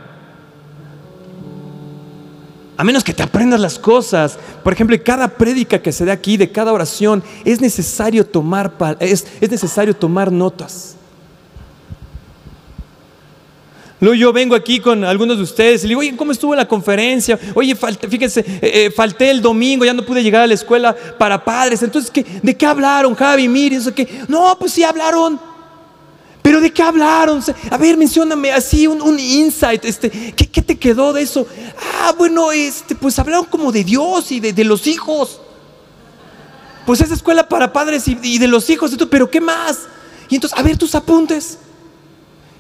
a 2.76 2.84
menos 2.84 3.04
que 3.04 3.12
te 3.12 3.22
aprendas 3.22 3.60
las 3.60 3.78
cosas, 3.78 4.38
por 4.62 4.72
ejemplo, 4.72 4.96
cada 5.04 5.28
prédica 5.28 5.82
que 5.82 5.92
se 5.92 6.04
dé 6.04 6.12
aquí, 6.12 6.36
de 6.36 6.50
cada 6.50 6.72
oración, 6.72 7.22
es 7.44 7.60
necesario 7.60 8.24
tomar, 8.24 8.72
es, 9.00 9.26
necesario 9.42 9.94
tomar 9.94 10.32
notas. 10.32 10.96
Luego 13.98 14.14
yo 14.14 14.32
vengo 14.32 14.54
aquí 14.54 14.80
con 14.80 15.04
algunos 15.04 15.36
de 15.36 15.42
ustedes 15.42 15.82
y 15.82 15.88
le 15.88 15.90
digo, 15.90 16.00
oye, 16.00 16.16
¿cómo 16.16 16.32
estuvo 16.32 16.54
la 16.54 16.66
conferencia? 16.66 17.38
Oye, 17.54 17.76
fíjense, 17.76 18.40
eh, 18.40 18.86
eh, 18.86 18.90
falté 18.90 19.30
el 19.30 19.42
domingo, 19.42 19.84
ya 19.84 19.92
no 19.92 20.06
pude 20.06 20.22
llegar 20.22 20.40
a 20.40 20.46
la 20.46 20.54
escuela 20.54 20.96
para 21.18 21.44
padres. 21.44 21.82
Entonces, 21.82 22.10
¿de 22.42 22.56
qué 22.56 22.64
hablaron, 22.64 23.14
Javi? 23.14 23.46
Mire, 23.46 23.76
eso 23.76 23.94
que, 23.94 24.22
no, 24.26 24.56
pues 24.58 24.72
sí 24.72 24.84
hablaron. 24.84 25.49
¿Pero 26.42 26.61
de 26.61 26.72
qué 26.72 26.83
hablaron? 26.83 27.42
A 27.70 27.76
ver, 27.76 27.96
mencióname 27.96 28.53
así 28.53 28.87
un, 28.87 29.18
insight. 29.18 29.85
Este, 29.85 30.11
¿qué, 30.11 30.62
te 30.62 30.79
quedó 30.79 31.12
de 31.12 31.22
eso? 31.22 31.46
Ah, 32.00 32.14
bueno, 32.16 32.50
este, 32.53 32.94
pues 32.94 33.18
hablaron 33.18 33.44
como 33.44 33.70
de 33.72 33.85
Dios 33.85 34.33
y 34.33 34.40
de, 34.40 34.64
los 34.64 34.87
hijos. 34.87 35.40
Pues 36.87 37.00
es 37.00 37.11
escuela 37.11 37.48
para 37.48 37.72
padres 37.72 38.09
y, 38.09 38.38
de 38.38 38.48
los 38.48 38.70
hijos. 38.70 38.96
Pero 39.11 39.31
¿qué 39.31 39.40
más? 39.40 39.81
Y 40.29 40.37
entonces, 40.37 40.59
a 40.59 40.62
ver 40.62 40.79
tus 40.79 40.94
apuntes. 40.94 41.59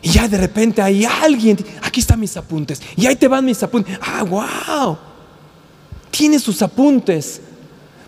Y 0.02 0.10
ya 0.10 0.28
de 0.28 0.36
repente 0.36 0.82
hay 0.82 1.04
alguien. 1.04 1.58
Aquí 1.82 2.00
están 2.00 2.20
mis 2.20 2.36
apuntes. 2.36 2.82
Y 2.96 3.06
ahí 3.06 3.16
te 3.16 3.28
van 3.28 3.44
mis 3.44 3.62
apuntes. 3.62 3.98
Ah, 4.02 4.22
wow. 4.24 4.98
Tiene 6.10 6.38
sus 6.38 6.60
apuntes. 6.60 7.40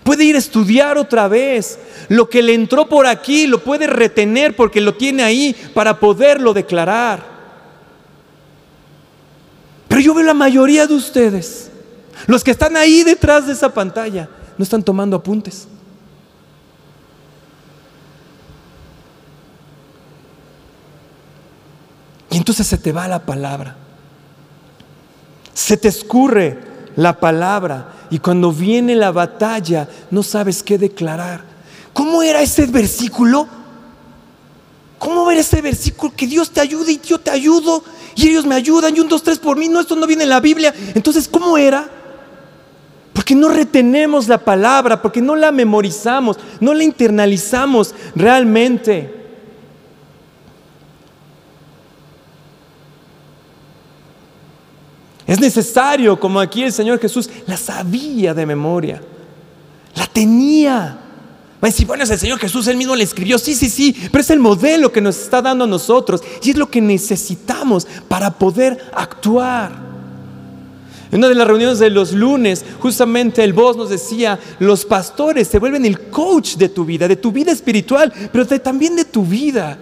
Puede 0.03 0.25
ir 0.25 0.35
a 0.35 0.41
estudiar 0.41 0.99
otra 0.99 1.29
vez. 1.29 1.79
Lo 2.09 2.29
que 2.29 2.43
le 2.43 2.55
entró 2.55 2.89
por 2.89 3.07
aquí 3.07 3.47
lo 3.47 3.63
puede 3.63 3.87
retener 3.87 4.57
porque 4.57 4.81
lo 4.81 4.95
tiene 4.95 5.23
ahí 5.23 5.55
para 5.75 6.01
poderlo 6.01 6.53
declarar. 6.53 7.25
Pero 9.89 10.01
yo 10.01 10.15
veo 10.15 10.25
la 10.25 10.35
mayoría 10.35 10.87
de 10.87 10.95
ustedes, 10.95 11.71
los 12.27 12.43
que 12.43 12.51
están 12.51 12.77
ahí 12.79 13.05
detrás 13.05 13.47
de 13.47 13.53
esa 13.53 13.75
pantalla, 13.75 14.29
no 14.57 14.63
están 14.63 14.83
tomando 14.83 15.17
apuntes. 15.17 15.69
Y 22.31 22.39
entonces 22.39 22.67
se 22.67 22.79
te 22.79 22.91
va 22.91 23.07
la 23.07 23.27
palabra. 23.27 23.77
Se 25.53 25.77
te 25.77 25.89
escurre 25.89 26.72
la 26.97 27.19
palabra 27.19 28.07
y 28.11 28.19
cuando 28.19 28.53
viene 28.53 28.95
la 28.95 29.13
batalla 29.13 29.89
no 30.11 30.23
sabes 30.23 30.63
qué 30.63 30.79
declarar. 30.79 31.45
¿Cómo 31.93 32.23
era 32.23 32.43
ese 32.43 32.67
versículo? 32.67 33.47
¿Cómo 34.99 35.31
era 35.31 35.41
ese 35.41 35.61
versículo? 35.61 36.13
Que 36.17 36.27
Dios 36.27 36.51
te 36.51 36.61
ayude 36.61 36.93
y 36.93 37.01
yo 37.01 37.19
te 37.19 37.31
ayudo 37.31 37.83
y 38.15 38.29
ellos 38.29 38.47
me 38.47 38.55
ayudan 38.55 38.97
y 38.97 39.01
un, 39.01 39.09
dos, 39.09 39.23
tres 39.23 39.39
por 39.39 39.57
mí. 39.57 39.69
No, 39.69 39.81
esto 39.81 39.97
no 39.97 40.07
viene 40.07 40.25
en 40.25 40.29
la 40.29 40.41
Biblia. 40.41 40.75
Entonces, 40.95 41.29
¿cómo 41.29 41.59
era? 41.59 41.89
Porque 43.13 43.35
no 43.35 43.49
retenemos 43.49 44.29
la 44.29 44.39
palabra, 44.39 45.03
porque 45.03 45.21
no 45.21 45.37
la 45.37 45.53
memorizamos, 45.53 46.39
no 46.61 46.73
la 46.73 46.85
internalizamos 46.85 47.95
realmente. 48.15 49.22
Es 55.33 55.41
necesario, 55.41 56.21
como 56.21 56.39
aquí 56.39 56.63
el 56.63 56.75
Señor 56.75 57.01
Jesús 57.01 57.31
la 57.47 57.57
sabía 57.57 58.35
de 58.35 58.45
memoria, 58.45 59.01
la 59.95 60.07
tenía. 60.07 60.99
Va 61.65 61.69
a 61.69 61.87
bueno, 61.87 62.05
es 62.05 62.11
el 62.11 62.19
Señor 62.19 62.39
Jesús, 62.39 62.67
él 62.67 62.77
mismo 62.77 62.95
le 62.95 63.05
escribió, 63.05 63.39
sí, 63.39 63.55
sí, 63.55 63.71
sí, 63.71 63.97
pero 64.13 64.21
es 64.21 64.29
el 64.29 64.41
modelo 64.41 64.93
que 64.93 65.01
nos 65.01 65.17
está 65.17 65.41
dando 65.41 65.65
a 65.65 65.67
nosotros 65.67 66.21
y 66.43 66.51
es 66.51 66.59
lo 66.59 66.69
que 66.71 66.83
necesitamos 66.83 67.87
para 68.09 68.31
poder 68.31 68.77
actuar. 68.95 69.73
En 71.11 71.17
una 71.17 71.29
de 71.31 71.35
las 71.35 71.47
reuniones 71.47 71.79
de 71.79 71.89
los 71.89 72.13
lunes, 72.13 72.63
justamente 72.79 73.43
el 73.43 73.55
voz 73.55 73.75
nos 73.75 73.89
decía, 73.89 74.39
los 74.59 74.85
pastores 74.85 75.49
se 75.49 75.59
vuelven 75.59 75.87
el 75.87 76.11
coach 76.11 76.57
de 76.57 76.69
tu 76.69 76.85
vida, 76.85 77.09
de 77.09 77.17
tu 77.17 77.33
vida 77.33 77.53
espiritual, 77.53 78.13
pero 78.31 78.47
también 78.47 78.97
de 78.97 79.07
tu 79.07 79.25
vida. 79.25 79.79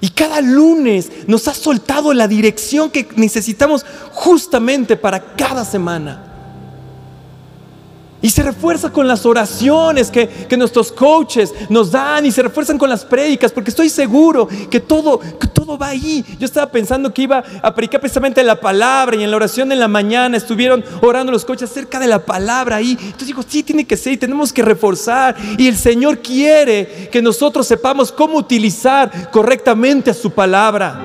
Y 0.00 0.10
cada 0.10 0.40
lunes 0.40 1.10
nos 1.26 1.48
ha 1.48 1.54
soltado 1.54 2.14
la 2.14 2.28
dirección 2.28 2.90
que 2.90 3.08
necesitamos 3.16 3.84
justamente 4.12 4.96
para 4.96 5.34
cada 5.34 5.64
semana. 5.64 6.27
Y 8.20 8.30
se 8.30 8.42
refuerza 8.42 8.90
con 8.90 9.06
las 9.06 9.24
oraciones 9.24 10.10
que, 10.10 10.28
nuestros 10.58 10.90
coaches 10.90 11.54
nos 11.68 11.92
dan 11.92 12.26
y 12.26 12.32
se 12.32 12.42
refuerzan 12.42 12.76
con 12.76 12.90
las 12.90 13.04
prédicas, 13.04 13.52
porque 13.52 13.70
estoy 13.70 13.88
seguro 13.88 14.48
que 14.68 14.80
todo, 14.80 15.20
que 15.20 15.46
todo 15.46 15.78
va 15.78 15.88
ahí. 15.88 16.24
Yo 16.40 16.44
estaba 16.44 16.68
pensando 16.68 17.14
que 17.14 17.22
iba 17.22 17.44
a 17.62 17.74
predicar 17.74 18.00
precisamente 18.00 18.42
la 18.42 18.58
palabra 18.58 19.14
y 19.16 19.22
en 19.22 19.30
la 19.30 19.36
oración 19.36 19.70
en 19.70 19.78
la 19.78 19.86
mañana 19.86 20.36
estuvieron 20.36 20.84
orando 21.00 21.30
los 21.30 21.44
coaches 21.44 21.70
acerca 21.70 22.00
de 22.00 22.08
la 22.08 22.24
palabra 22.24 22.76
ahí. 22.76 22.98
Entonces 23.00 23.28
digo, 23.28 23.44
sí, 23.46 23.62
tiene 23.62 23.86
que 23.86 23.96
ser 23.96 24.14
y 24.14 24.16
tenemos 24.16 24.52
que 24.52 24.62
reforzar. 24.62 25.36
Y 25.56 25.68
el 25.68 25.76
Señor 25.76 26.18
quiere 26.18 27.08
que 27.12 27.22
nosotros 27.22 27.68
sepamos 27.68 28.10
cómo 28.10 28.36
utilizar 28.36 29.30
correctamente 29.30 30.10
a 30.10 30.14
su 30.14 30.32
palabra. 30.32 31.00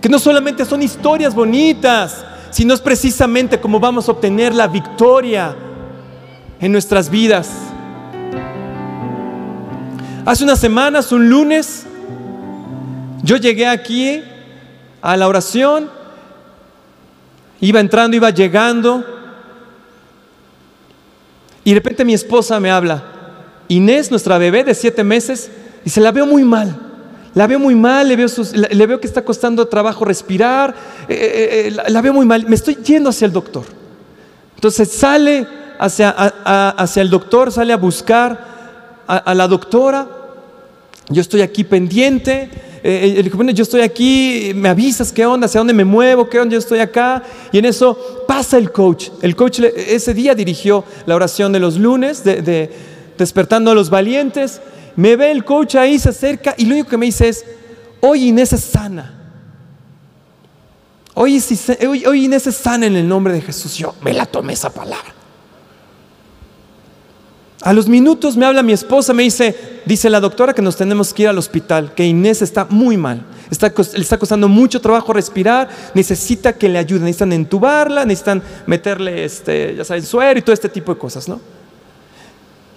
Que 0.00 0.08
no 0.08 0.18
solamente 0.18 0.64
son 0.64 0.82
historias 0.82 1.36
bonitas, 1.36 2.24
sino 2.56 2.72
es 2.72 2.80
precisamente 2.80 3.60
como 3.60 3.78
vamos 3.78 4.08
a 4.08 4.12
obtener 4.12 4.54
la 4.54 4.66
victoria 4.66 5.54
en 6.58 6.72
nuestras 6.72 7.10
vidas. 7.10 7.50
Hace 10.24 10.42
unas 10.42 10.58
semanas, 10.58 11.12
un 11.12 11.28
lunes, 11.28 11.84
yo 13.22 13.36
llegué 13.36 13.66
aquí 13.66 14.22
a 15.02 15.18
la 15.18 15.28
oración, 15.28 15.90
iba 17.60 17.78
entrando, 17.78 18.16
iba 18.16 18.30
llegando, 18.30 19.04
y 21.62 21.72
de 21.72 21.74
repente 21.74 22.06
mi 22.06 22.14
esposa 22.14 22.58
me 22.58 22.70
habla, 22.70 23.04
Inés, 23.68 24.10
nuestra 24.10 24.38
bebé 24.38 24.64
de 24.64 24.74
siete 24.74 25.04
meses, 25.04 25.50
y 25.84 25.90
se 25.90 26.00
la 26.00 26.10
veo 26.10 26.24
muy 26.24 26.42
mal. 26.42 26.84
La 27.36 27.46
veo 27.46 27.58
muy 27.58 27.74
mal, 27.74 28.08
le 28.08 28.16
veo, 28.16 28.28
le 28.70 28.86
veo 28.86 28.98
que 28.98 29.06
está 29.06 29.22
costando 29.22 29.68
trabajo 29.68 30.06
respirar, 30.06 30.74
eh, 31.08 31.14
eh, 31.14 31.68
eh, 31.68 31.90
la, 31.90 32.00
veo 32.00 32.12
muy 32.12 32.26
mal. 32.26 32.46
Me 32.46 32.54
estoy 32.54 32.76
yendo 32.76 33.10
hacia 33.10 33.26
el 33.26 33.32
doctor. 33.32 33.64
Entonces 34.54 34.90
sale 34.90 35.46
hacia, 35.78 36.10
hacia 36.10 37.02
el 37.02 37.10
doctor, 37.10 37.52
sale 37.52 37.72
a 37.72 37.76
buscar 37.76 39.04
a, 39.06 39.34
la 39.34 39.46
doctora. 39.46 40.08
Yo 41.08 41.20
estoy 41.20 41.42
aquí 41.42 41.64
pendiente. 41.64 42.50
Bueno, 43.34 43.50
yo 43.50 43.64
estoy 43.64 43.80
aquí, 43.80 44.52
me 44.54 44.68
avisas 44.68 45.12
qué 45.12 45.26
onda, 45.26 45.46
hacia 45.46 45.60
dónde 45.60 45.74
me 45.74 45.84
muevo, 45.84 46.28
qué 46.28 46.40
onda, 46.40 46.52
yo 46.52 46.58
estoy 46.58 46.78
acá. 46.78 47.22
Y 47.52 47.58
en 47.58 47.66
eso 47.66 48.24
pasa 48.26 48.56
el 48.56 48.72
coach. 48.72 49.08
El 49.22 49.36
coach 49.36 49.60
ese 49.60 50.14
día 50.14 50.34
dirigió 50.34 50.84
la 51.04 51.14
oración 51.16 51.52
de 51.52 51.60
los 51.60 51.76
lunes, 51.78 52.24
de 52.24 52.70
despertando 53.18 53.70
a 53.70 53.74
los 53.74 53.90
valientes. 53.90 54.60
Me 54.96 55.16
ve 55.16 55.30
el 55.30 55.44
coach 55.44 55.74
ahí, 55.74 55.98
se 55.98 56.10
acerca 56.10 56.54
y 56.56 56.64
lo 56.64 56.74
único 56.74 56.90
que 56.90 56.96
me 56.96 57.06
dice 57.06 57.28
es, 57.28 57.44
hoy 58.00 58.28
Inés 58.28 58.52
es 58.52 58.60
sana. 58.60 59.15
Hoy, 61.18 61.42
hoy, 62.06 62.24
Inés 62.26 62.46
es 62.46 62.56
sana 62.56 62.84
en 62.84 62.94
el 62.94 63.08
nombre 63.08 63.32
de 63.32 63.40
Jesús. 63.40 63.74
Yo 63.78 63.94
me 64.02 64.12
la 64.12 64.26
tomé 64.26 64.52
esa 64.52 64.68
palabra. 64.68 65.14
A 67.62 67.72
los 67.72 67.88
minutos 67.88 68.36
me 68.36 68.44
habla 68.44 68.62
mi 68.62 68.74
esposa, 68.74 69.14
me 69.14 69.22
dice, 69.22 69.80
dice 69.86 70.10
la 70.10 70.20
doctora 70.20 70.52
que 70.52 70.60
nos 70.60 70.76
tenemos 70.76 71.14
que 71.14 71.22
ir 71.22 71.28
al 71.28 71.38
hospital, 71.38 71.94
que 71.94 72.04
Inés 72.04 72.42
está 72.42 72.66
muy 72.66 72.98
mal, 72.98 73.24
está, 73.50 73.72
le 73.94 74.02
está 74.02 74.18
costando 74.18 74.46
mucho 74.46 74.78
trabajo 74.78 75.14
respirar, 75.14 75.70
necesita 75.94 76.52
que 76.52 76.68
le 76.68 76.78
ayuden, 76.78 77.04
necesitan 77.04 77.32
entubarla, 77.32 78.04
necesitan 78.04 78.42
meterle, 78.66 79.24
este, 79.24 79.74
ya 79.74 79.86
saben, 79.86 80.04
suero 80.04 80.38
y 80.38 80.42
todo 80.42 80.52
este 80.52 80.68
tipo 80.68 80.92
de 80.92 81.00
cosas, 81.00 81.28
¿no? 81.28 81.40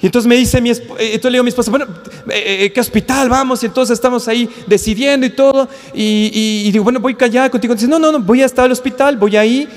Y 0.01 0.05
entonces 0.05 0.29
me 0.29 0.37
dice 0.37 0.61
mi 0.61 0.69
eh, 0.69 0.75
entonces 0.77 1.23
le 1.25 1.31
digo 1.31 1.41
a 1.41 1.43
mi 1.43 1.49
esposa, 1.49 1.71
bueno, 1.71 1.85
eh, 2.29 2.65
eh, 2.65 2.71
¿qué 2.71 2.79
hospital 2.79 3.27
vamos? 3.27 3.61
Y 3.63 3.65
entonces 3.65 3.93
estamos 3.95 4.27
ahí 4.29 4.49
decidiendo 4.65 5.25
y 5.25 5.31
todo. 5.31 5.67
Y, 5.93 6.71
digo, 6.71 6.85
bueno, 6.85 7.01
voy 7.01 7.17
allá 7.19 7.49
contigo. 7.49 7.75
Dice, 7.75 7.87
no, 7.87 7.99
no, 7.99 8.11
no, 8.11 8.21
voy 8.21 8.41
a 8.41 8.45
estar 8.45 8.63
al 8.63 8.71
hospital, 8.71 9.17
voy 9.17 9.35
ahí. 9.35 9.67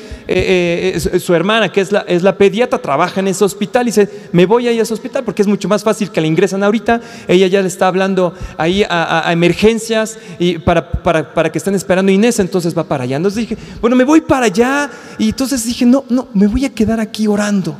su 1.19 1.35
hermana, 1.35 1.73
que 1.73 1.81
es 1.81 1.91
la, 1.91 2.01
es 2.07 2.23
la 2.23 2.39
pediatra, 2.39 2.79
trabaja 2.81 3.19
en 3.19 3.29
ese 3.29 3.45
hospital. 3.45 3.83
Y 3.83 3.87
dice, 3.87 4.09
me 4.31 4.47
voy 4.47 4.69
ahí 4.69 4.79
a 4.79 4.83
ese 4.83 4.95
hospital 4.95 5.25
porque 5.25 5.43
es 5.43 5.49
mucho 5.49 5.69
más 5.69 5.83
fácil 5.83 6.11
que 6.13 6.21
la 6.21 6.29
ingresan 6.29 6.63
ahorita. 6.63 7.01
Ella 7.27 7.49
ya 7.49 7.61
le 7.61 7.67
está 7.67 7.89
hablando 7.89 8.33
ahí 8.59 8.85
a, 8.89 9.25
emergencias 9.33 10.19
y 10.39 10.59
para, 10.59 10.89
para, 11.03 11.35
para, 11.35 11.51
que 11.51 11.59
estén 11.59 11.75
esperando 11.75 12.13
Inés, 12.13 12.39
entonces 12.39 12.79
va 12.79 12.85
para 12.85 13.05
allá. 13.05 13.17
Entonces 13.17 13.49
dije, 13.49 13.57
bueno, 13.81 13.97
me 13.97 14.05
voy 14.05 14.21
para 14.21 14.47
allá. 14.47 14.89
Y 15.19 15.31
entonces 15.31 15.65
dije, 15.65 15.85
no, 15.85 16.05
no, 16.09 16.29
me 16.33 16.47
voy 16.47 16.65
a 16.65 16.71
quedar 16.71 17.01
aquí 17.01 17.27
orando 17.27 17.77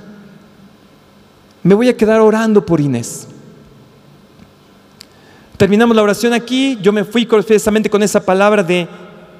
me 1.62 1.75
voy 1.75 1.88
a 1.88 1.96
quedar 1.96 2.20
orando 2.20 2.64
por 2.64 2.81
Inés. 2.81 3.29
Terminamos 5.57 5.94
la 5.94 6.03
oración 6.03 6.33
aquí, 6.33 6.79
yo 6.83 6.92
me 6.92 7.05
fui 7.05 7.25
precisamente 7.25 7.88
con 7.88 8.03
esa 8.03 8.25
palabra 8.25 8.62
de 8.62 8.88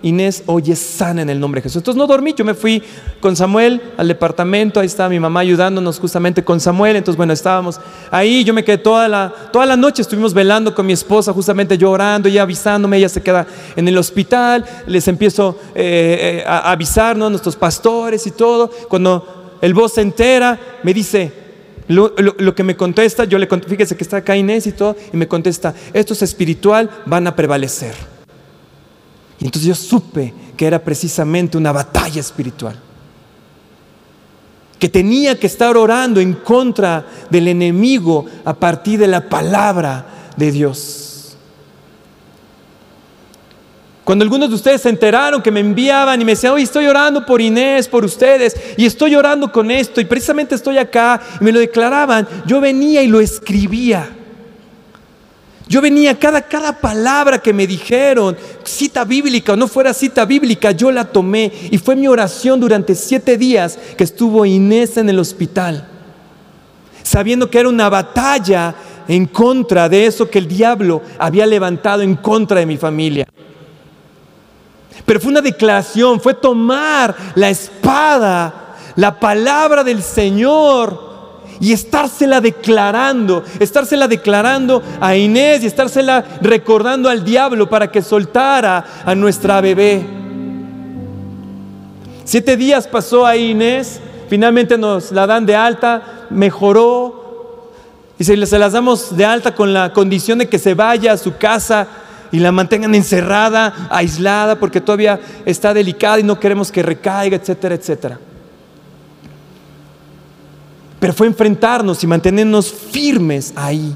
Inés, 0.03 0.43
hoy 0.47 0.71
es 0.71 0.79
sana 0.79 1.23
en 1.23 1.31
el 1.31 1.39
nombre 1.41 1.61
de 1.61 1.65
Jesús. 1.65 1.79
Entonces 1.79 1.99
no 1.99 2.07
dormí, 2.07 2.35
yo 2.37 2.45
me 2.45 2.55
fui 2.55 2.83
con 3.21 3.35
Samuel 3.35 3.81
al 3.97 4.09
departamento, 4.09 4.81
ahí 4.81 4.87
estaba 4.87 5.09
mi 5.09 5.21
mamá 5.21 5.41
ayudándonos 5.41 5.99
justamente 5.99 6.45
con 6.45 6.61
Samuel, 6.61 6.97
entonces 6.97 7.17
bueno, 7.17 7.33
estábamos 7.33 7.81
ahí, 8.11 8.45
yo 8.45 8.53
me 8.53 8.65
quedé 8.65 8.79
toda 8.79 9.09
la, 9.09 9.33
toda 9.53 9.67
la 9.67 9.77
noche, 9.77 10.03
estuvimos 10.03 10.35
velando 10.35 10.75
con 10.75 10.87
mi 10.87 10.93
esposa, 10.93 11.33
justamente 11.33 11.79
yo 11.79 11.91
orando, 11.91 12.29
y 12.29 12.39
avisándome, 12.39 12.99
ella 12.99 13.09
se 13.09 13.23
queda 13.23 13.47
en 13.75 13.87
el 13.89 13.97
hospital, 13.97 14.65
les 14.87 15.07
empiezo 15.09 15.59
eh, 15.75 16.41
eh, 16.41 16.45
a 16.47 16.71
avisar, 16.71 17.17
¿no? 17.17 17.31
nuestros 17.31 17.57
pastores 17.57 18.27
y 18.27 18.33
todo, 18.33 18.71
cuando 18.89 19.57
el 19.61 19.75
voz 19.75 19.95
se 19.95 20.01
entera, 20.03 20.59
me 20.83 20.93
dice, 20.93 21.42
lo, 21.89 22.55
que 22.55 22.63
me 22.63 22.77
contesta, 22.77 23.25
yo 23.25 23.39
le 23.39 23.49
contesto, 23.49 23.71
fíjese 23.71 23.97
que 23.97 24.05
está 24.05 24.19
acá 24.19 24.37
Inés 24.37 24.67
y 24.67 24.73
todo, 24.73 24.97
y 25.13 25.17
me 25.17 25.29
contesta, 25.29 25.75
esto 25.93 26.13
es 26.13 26.23
espiritual, 26.23 26.91
van 27.07 27.27
a 27.27 27.37
prevalecer. 27.37 27.95
Y 29.41 29.47
entonces 29.47 29.69
yo 29.69 29.75
supe 29.75 30.33
que 30.57 30.67
era 30.67 30.79
precisamente 30.79 31.59
una 31.59 31.73
batalla 31.73 32.21
espiritual. 32.21 32.79
Que 34.79 34.89
tenía 34.89 35.39
que 35.39 35.47
estar 35.47 35.77
orando 35.77 36.21
en 36.21 36.35
contra 36.35 37.07
del 37.31 37.49
enemigo 37.49 38.27
a 38.45 38.55
partir 38.55 38.99
de 38.99 39.09
la 39.09 39.29
palabra 39.29 40.33
de 40.37 40.53
Dios. 40.53 41.12
Cuando 44.05 44.25
algunos 44.25 44.49
de 44.49 44.57
ustedes 44.57 44.83
se 44.83 44.89
enteraron 44.89 45.41
que 45.41 45.53
me 45.53 45.61
enviaban 45.61 46.21
y 46.21 46.25
me 46.25 46.33
decían, 46.33 46.55
hoy 46.55 46.63
estoy 46.63 46.87
orando 46.87 47.25
por 47.25 47.41
Inés, 47.41 47.87
por 47.87 48.05
ustedes, 48.05 48.57
y 48.77 48.85
estoy 48.85 49.15
orando 49.15 49.53
con 49.53 49.71
esto, 49.71 50.01
y 50.01 50.05
precisamente 50.05 50.57
estoy 50.57 50.79
acá, 50.79 51.21
y 51.41 51.45
me 51.45 51.53
lo 51.53 51.61
declaraban, 51.61 52.27
yo 52.45 52.61
venía 52.61 53.03
y 53.03 53.07
lo 53.07 53.21
escribía. 53.21 54.11
Yo 55.69 55.81
venía, 55.81 56.19
cada, 56.19 56.43
cada 56.43 56.81
palabra 56.81 57.39
que 57.39 57.53
me 57.53 57.67
dijeron, 57.67 58.37
cita 58.65 59.05
bíblica 59.05 59.53
o 59.53 59.57
no 59.57 59.69
fuera 59.69 59.95
cita 59.95 60.25
bíblica, 60.25 60.73
yo 60.73 60.91
la 60.91 61.05
tomé. 61.05 61.51
Y 61.71 61.79
fue 61.79 61.97
mi 61.97 62.09
oración 62.09 62.61
durante 62.61 62.95
siete 62.95 63.39
días 63.39 63.79
que 63.97 64.05
estuvo 64.05 64.45
Inés 64.45 64.99
en 64.99 65.09
el 65.09 65.19
hospital. 65.19 65.89
Sabiendo 67.03 67.49
que 67.49 67.61
era 67.61 67.71
una 67.71 67.89
batalla 67.89 68.75
en 69.09 69.27
contra 69.27 69.89
de 69.89 70.05
eso 70.05 70.29
que 70.29 70.41
el 70.41 70.49
diablo 70.49 71.01
había 71.19 71.47
levantado 71.47 72.03
en 72.03 72.17
contra 72.17 72.61
de 72.61 72.67
mi 72.67 72.77
familia. 72.77 73.27
Pero 75.05 75.21
fue 75.21 75.31
una 75.31 75.41
declaración, 75.41 76.21
fue 76.21 76.35
tomar 76.35 77.15
la 77.35 77.51
espada, 77.51 78.77
la 78.97 79.19
palabra 79.19 79.83
del 79.83 80.03
Señor 80.03 81.13
y 81.61 81.73
estársela 81.73 82.41
declarando, 82.41 83.45
estársela 83.61 84.09
declarando 84.09 84.83
a 85.01 85.15
Inés 85.15 85.63
y 85.63 85.67
estársela 85.67 86.25
recordando 86.41 87.09
al 87.09 87.25
diablo 87.25 87.69
para 87.69 87.91
que 87.91 88.03
soltara 88.03 88.85
a 89.05 89.15
nuestra 89.15 89.61
bebé. 89.61 90.05
Siete 92.25 92.57
días 92.57 92.87
pasó 92.87 93.27
a 93.27 93.37
Inés, 93.37 94.01
finalmente 94.29 94.79
nos 94.79 95.13
la 95.13 95.27
dan 95.27 95.47
de 95.47 95.55
alta, 95.55 96.27
mejoró 96.31 97.71
y 98.19 98.25
se 98.25 98.37
las 98.37 98.73
damos 98.73 99.17
de 99.17 99.25
alta 99.25 99.55
con 99.55 99.73
la 99.73 99.93
condición 99.93 100.39
de 100.39 100.49
que 100.49 100.59
se 100.59 100.75
vaya 100.75 101.13
a 101.13 101.17
su 101.17 101.37
casa 101.37 101.87
y 102.33 102.39
la 102.39 102.51
mantengan 102.51 102.95
encerrada, 102.95 103.89
aislada, 103.91 104.59
porque 104.59 104.81
todavía 104.81 105.21
está 105.45 105.73
delicada 105.75 106.19
y 106.19 106.23
no 106.23 106.41
queremos 106.41 106.73
que 106.73 106.83
recaiga, 106.83 107.37
etcétera, 107.37 107.75
etcétera. 107.75 108.19
Pero 110.99 111.13
fue 111.13 111.27
enfrentarnos 111.27 112.03
y 112.03 112.07
mantenernos 112.07 112.73
firmes 112.73 113.53
ahí. 113.55 113.95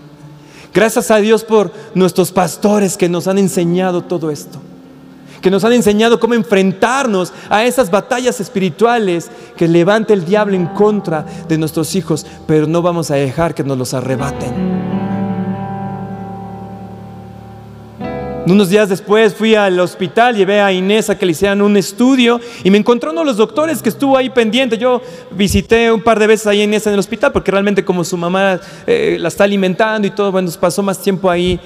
Gracias 0.75 1.11
a 1.11 1.17
Dios 1.17 1.43
por 1.43 1.73
nuestros 1.95 2.31
pastores 2.31 2.97
que 2.97 3.09
nos 3.09 3.27
han 3.27 3.39
enseñado 3.39 4.03
todo 4.03 4.31
esto. 4.31 4.61
que 5.41 5.51
nos 5.51 5.65
han 5.65 5.75
enseñado 5.75 6.19
cómo 6.19 6.35
enfrentarnos 6.35 7.33
a 7.51 7.65
esas 7.65 7.89
batallas 7.89 8.41
espirituales 8.41 9.31
que 9.57 9.69
levanta 9.69 10.13
el 10.13 10.25
diablo 10.25 10.57
en 10.57 10.67
contra 10.67 11.25
de 11.47 11.57
nuestros 11.57 11.95
hijos, 11.95 12.27
pero 12.49 12.67
no 12.67 12.83
vamos 12.83 13.13
a 13.13 13.15
dejar 13.15 13.55
que 13.55 13.63
nos 13.63 13.79
los 13.79 13.95
arrebaten. 13.95 14.96
Unos 18.47 18.69
días 18.69 18.89
después 18.89 19.35
fui 19.35 19.57
al 19.57 19.81
hospital, 19.81 20.37
llevé 20.37 20.61
a 20.61 20.73
Inés 20.73 21.11
a 21.11 21.19
que 21.19 21.27
le 21.27 21.33
hicieran 21.33 21.61
un 21.63 21.77
estudio 21.77 22.41
y 22.63 22.71
me 22.71 22.79
encontró 22.79 23.11
uno 23.11 23.23
de 23.23 23.27
los 23.27 23.37
doctores 23.37 23.83
que 23.83 23.89
estuvo 23.89 24.17
ahí 24.17 24.31
pendiente. 24.31 24.79
Yo 24.79 25.03
visité 25.33 25.91
un 25.91 26.01
par 26.01 26.21
de 26.21 26.29
veces 26.29 26.47
a 26.47 26.55
Inés 26.55 26.87
en 26.87 26.93
el 26.93 27.01
hospital 27.01 27.33
porque 27.33 27.51
realmente 27.51 27.85
como 27.85 28.05
su 28.05 28.17
mamá 28.17 28.61
eh, 28.87 29.17
la 29.19 29.27
está 29.27 29.43
alimentando 29.43 30.07
y 30.07 30.13
todo, 30.13 30.31
bueno, 30.31 30.47
nos 30.47 30.57
pasó 30.57 30.81
más 30.81 31.03
tiempo 31.03 31.29
ahí 31.29 31.59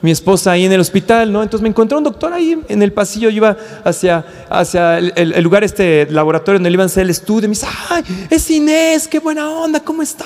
mi 0.00 0.10
esposa 0.10 0.52
ahí 0.52 0.64
en 0.64 0.72
el 0.72 0.80
hospital, 0.80 1.30
¿no? 1.30 1.42
Entonces 1.42 1.62
me 1.62 1.68
encontró 1.68 1.98
un 1.98 2.04
doctor 2.04 2.32
ahí 2.32 2.58
en 2.66 2.82
el 2.82 2.92
pasillo, 2.94 3.28
yo 3.28 3.36
iba 3.36 3.56
hacia, 3.84 4.24
hacia 4.48 4.98
el, 4.98 5.42
lugar, 5.42 5.64
este 5.64 6.08
laboratorio 6.10 6.58
donde 6.58 6.70
iban 6.70 6.84
a 6.84 6.86
hacer 6.86 7.04
el 7.04 7.10
estudio, 7.10 7.44
y 7.44 7.48
me 7.48 7.54
dice, 7.54 7.68
ay, 7.90 8.02
es 8.28 8.50
Inés, 8.50 9.06
qué 9.06 9.20
buena 9.20 9.48
onda, 9.48 9.78
¿cómo 9.80 10.02
está? 10.02 10.24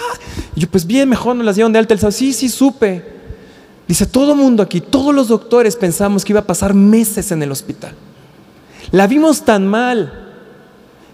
Y 0.54 0.60
yo, 0.60 0.68
pues 0.70 0.86
bien, 0.86 1.08
mejor 1.08 1.36
nos 1.36 1.44
las 1.44 1.56
dieron 1.56 1.74
de 1.74 1.80
alta, 1.80 1.92
el 1.92 2.12
sí, 2.12 2.32
sí, 2.32 2.48
supe. 2.48 3.15
Dice, 3.88 4.06
todo 4.06 4.34
mundo 4.34 4.62
aquí, 4.62 4.80
todos 4.80 5.14
los 5.14 5.28
doctores 5.28 5.76
pensamos 5.76 6.24
que 6.24 6.32
iba 6.32 6.40
a 6.40 6.46
pasar 6.46 6.74
meses 6.74 7.30
en 7.30 7.42
el 7.42 7.52
hospital. 7.52 7.94
La 8.90 9.06
vimos 9.06 9.44
tan 9.44 9.66
mal. 9.66 10.24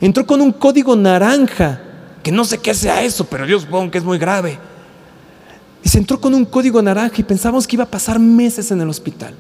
Entró 0.01 0.27
con 0.27 0.41
un 0.41 0.53
código 0.53 0.97
naranja, 0.97 1.81
que 2.23 2.33
no 2.33 2.45
sé 2.45 2.59
qué 2.59 2.75
sea 2.75 3.03
eso, 3.03 3.27
pero 3.27 3.47
yo 3.47 3.61
supongo 3.61 3.91
que 3.91 3.99
es 3.99 4.05
muy 4.05 4.19
grave. 4.19 4.59
Dice, 5.83 5.99
entró 5.99 6.21
con 6.21 6.35
un 6.35 6.45
código 6.45 6.81
naranja 6.81 7.17
y 7.19 7.25
pensamos 7.25 7.67
que 7.67 7.77
iba 7.77 7.85
a 7.85 7.91
pasar 7.91 8.19
meses 8.19 8.71
en 8.71 8.81
el 8.81 8.89
hospital. 8.89 9.35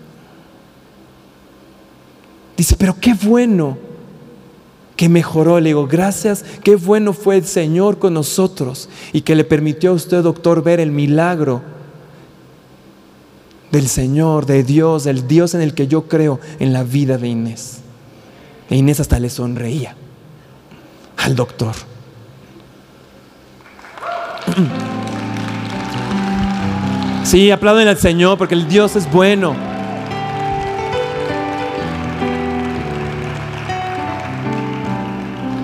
Dice, 2.56 2.76
pero 2.76 2.96
qué 3.00 3.14
bueno 3.14 3.78
que 4.94 5.08
mejoró. 5.08 5.58
Le 5.58 5.70
digo, 5.70 5.86
gracias, 5.86 6.44
qué 6.62 6.76
bueno 6.76 7.14
fue 7.14 7.38
el 7.38 7.46
Señor 7.46 7.98
con 7.98 8.12
nosotros 8.12 8.90
y 9.12 9.22
que 9.22 9.34
le 9.34 9.44
permitió 9.44 9.90
a 9.90 9.94
usted, 9.94 10.22
doctor, 10.22 10.62
ver 10.62 10.80
el 10.80 10.92
milagro 10.92 11.71
del 13.72 13.88
Señor, 13.88 14.46
de 14.46 14.62
Dios, 14.62 15.04
del 15.04 15.26
Dios 15.26 15.54
en 15.54 15.62
el 15.62 15.74
que 15.74 15.88
yo 15.88 16.06
creo 16.06 16.38
en 16.60 16.72
la 16.72 16.84
vida 16.84 17.18
de 17.18 17.26
Inés. 17.28 17.78
E 18.70 18.76
Inés 18.76 19.00
hasta 19.00 19.18
le 19.18 19.30
sonreía 19.30 19.96
al 21.16 21.34
doctor. 21.34 21.74
Sí, 27.24 27.50
aplauden 27.52 27.88
al 27.88 27.96
Señor 27.96 28.36
porque 28.36 28.54
el 28.54 28.68
Dios 28.68 28.96
es 28.96 29.10
bueno. 29.10 29.54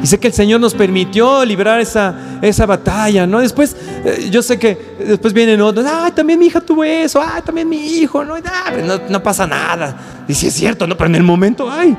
Y 0.03 0.07
sé 0.07 0.19
que 0.19 0.29
el 0.29 0.33
Señor 0.33 0.61
nos 0.61 0.73
permitió 0.73 1.45
librar 1.45 1.81
esa, 1.81 2.15
esa 2.43 2.67
batalla, 2.67 3.27
¿no? 3.27 3.41
Después, 3.41 3.77
eh, 4.05 4.29
yo 4.31 4.43
sé 4.43 4.59
que 4.59 4.97
después 4.99 5.33
vienen 5.33 5.61
otros, 5.61 5.87
ay, 5.87 6.13
también 6.13 6.39
mi 6.39 6.47
hija 6.47 6.61
tuvo 6.61 6.85
eso, 6.85 7.21
ay, 7.23 7.43
también 7.43 7.69
mi 7.69 7.77
hijo, 7.77 8.25
¿no? 8.25 8.37
no, 8.39 9.01
no 9.09 9.23
pasa 9.23 9.47
nada. 9.47 10.25
Y 10.29 10.35
sí 10.35 10.47
es 10.49 10.55
cierto, 10.55 10.87
¿no? 10.87 10.97
Pero 10.97 11.09
en 11.09 11.17
el 11.17 11.23
momento, 11.23 11.71
ay, 11.71 11.97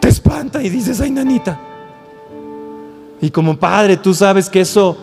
te 0.00 0.08
espanta 0.08 0.62
y 0.62 0.68
dices, 0.68 1.00
ay, 1.00 1.10
nanita. 1.10 1.58
Y 3.20 3.30
como 3.30 3.56
padre, 3.56 3.96
tú 3.96 4.14
sabes 4.14 4.48
que 4.48 4.62
eso 4.62 4.96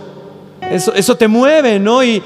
eso, 0.72 1.16
te 1.16 1.28
mueve, 1.28 1.80
¿no? 1.80 2.04
Y, 2.04 2.22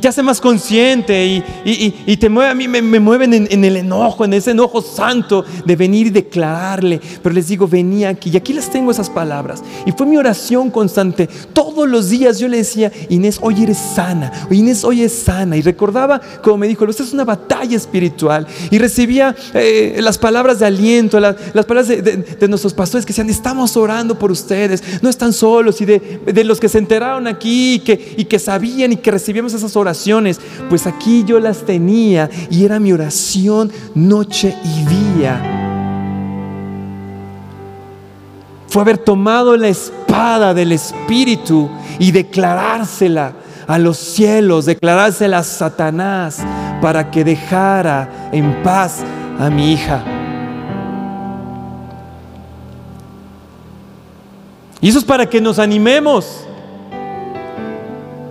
te 0.00 0.08
hace 0.08 0.22
más 0.22 0.40
consciente 0.40 1.42
y, 1.64 2.16
te 2.16 2.28
mueve, 2.28 2.50
a 2.50 2.54
mí 2.54 2.68
me, 2.68 3.00
mueven 3.00 3.34
en, 3.34 3.64
el 3.64 3.76
enojo, 3.76 4.24
en 4.24 4.34
ese 4.34 4.52
enojo 4.52 4.82
santo 4.82 5.44
de 5.64 5.76
venir 5.76 6.08
y 6.08 6.10
declararle. 6.10 7.00
Pero 7.22 7.34
les 7.34 7.48
digo, 7.48 7.66
venía 7.66 8.10
aquí 8.10 8.30
y 8.30 8.36
aquí 8.36 8.52
les 8.52 8.70
tengo 8.70 8.90
esas 8.90 9.10
palabras. 9.10 9.62
Y 9.84 9.92
fue 9.92 10.06
mi 10.06 10.16
oración 10.16 10.70
constante. 10.70 11.28
Todos 11.52 11.88
los 11.88 12.08
días 12.08 12.38
yo 12.38 12.48
le 12.48 12.58
decía, 12.58 12.92
Inés, 13.08 13.38
hoy 13.40 13.62
eres 13.62 13.78
sana, 13.78 14.32
Inés, 14.50 14.84
hoy 14.84 15.02
es 15.02 15.12
sana. 15.12 15.56
Y 15.56 15.62
recordaba, 15.62 16.20
como 16.42 16.58
me 16.58 16.68
dijo, 16.68 16.84
esta 16.84 17.02
es 17.02 17.12
una 17.12 17.24
batalla 17.24 17.76
espiritual. 17.76 18.46
Y 18.70 18.78
recibía 18.78 19.34
eh, 19.54 19.98
las 20.00 20.18
palabras 20.18 20.58
de 20.60 20.66
aliento, 20.66 21.18
las, 21.20 21.36
palabras 21.66 21.88
de, 21.88 22.48
nuestros 22.48 22.74
pastores 22.74 23.04
que 23.04 23.12
decían, 23.12 23.30
estamos 23.30 23.76
orando 23.76 24.18
por 24.18 24.30
ustedes, 24.30 25.02
no 25.02 25.08
están 25.08 25.32
solos. 25.32 25.80
Y 25.80 25.84
de 25.84 26.44
los 26.44 26.60
que 26.60 26.68
se 26.68 26.78
enteraron 26.78 27.26
aquí 27.26 27.55
y 27.56 27.78
que, 27.80 28.14
y 28.16 28.24
que 28.24 28.38
sabían 28.38 28.92
y 28.92 28.96
que 28.96 29.10
recibíamos 29.10 29.54
esas 29.54 29.76
oraciones, 29.76 30.40
pues 30.68 30.86
aquí 30.86 31.24
yo 31.24 31.40
las 31.40 31.64
tenía 31.64 32.28
y 32.50 32.64
era 32.64 32.78
mi 32.78 32.92
oración 32.92 33.72
noche 33.94 34.54
y 34.64 34.84
día. 34.84 35.40
Fue 38.68 38.82
haber 38.82 38.98
tomado 38.98 39.56
la 39.56 39.68
espada 39.68 40.52
del 40.52 40.72
Espíritu 40.72 41.70
y 41.98 42.12
declarársela 42.12 43.32
a 43.66 43.78
los 43.78 43.96
cielos, 43.96 44.66
declarársela 44.66 45.38
a 45.38 45.44
Satanás 45.44 46.42
para 46.82 47.10
que 47.10 47.24
dejara 47.24 48.30
en 48.32 48.62
paz 48.62 49.02
a 49.38 49.50
mi 49.50 49.72
hija. 49.72 50.04
Y 54.80 54.90
eso 54.90 54.98
es 54.98 55.04
para 55.04 55.26
que 55.26 55.40
nos 55.40 55.58
animemos 55.58 56.45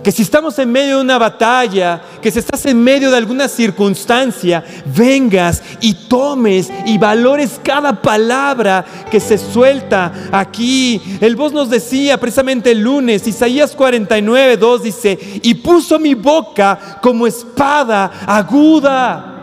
que 0.06 0.12
si 0.12 0.22
estamos 0.22 0.56
en 0.60 0.70
medio 0.70 0.98
de 0.98 1.02
una 1.02 1.18
batalla, 1.18 2.00
que 2.22 2.30
si 2.30 2.38
estás 2.38 2.64
en 2.66 2.80
medio 2.80 3.10
de 3.10 3.16
alguna 3.16 3.48
circunstancia, 3.48 4.62
vengas 4.96 5.60
y 5.80 5.94
tomes 5.94 6.70
y 6.84 6.96
valores 6.96 7.60
cada 7.60 8.00
palabra 8.00 8.84
que 9.10 9.18
se 9.18 9.36
suelta 9.36 10.28
aquí. 10.30 11.02
El 11.20 11.34
voz 11.34 11.52
nos 11.52 11.68
decía 11.70 12.20
precisamente 12.20 12.70
el 12.70 12.82
lunes, 12.82 13.26
Isaías 13.26 13.74
49, 13.74 14.56
2 14.56 14.82
dice, 14.84 15.18
y 15.42 15.54
puso 15.54 15.98
mi 15.98 16.14
boca 16.14 17.00
como 17.02 17.26
espada 17.26 18.12
aguda. 18.28 19.35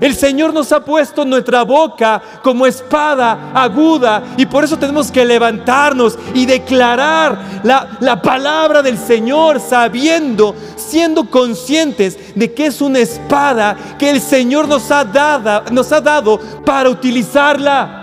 El 0.00 0.14
Señor 0.14 0.52
nos 0.52 0.72
ha 0.72 0.84
puesto 0.84 1.24
nuestra 1.24 1.62
boca 1.62 2.20
como 2.42 2.66
espada 2.66 3.50
aguda 3.54 4.22
y 4.36 4.46
por 4.46 4.64
eso 4.64 4.78
tenemos 4.78 5.10
que 5.10 5.24
levantarnos 5.24 6.18
y 6.34 6.44
declarar 6.44 7.38
la, 7.62 8.20
palabra 8.22 8.82
del 8.82 8.98
Señor 8.98 9.60
sabiendo, 9.60 10.54
siendo 10.76 11.30
conscientes 11.30 12.34
de 12.34 12.52
que 12.52 12.66
es 12.66 12.80
una 12.80 12.98
espada 12.98 13.76
que 13.98 14.10
el 14.10 14.20
Señor 14.20 14.68
nos 14.68 14.90
ha 14.90 15.04
dado, 15.04 15.64
nos 15.70 15.90
ha 15.92 16.00
dado 16.00 16.38
para 16.64 16.90
utilizarla. 16.90 18.02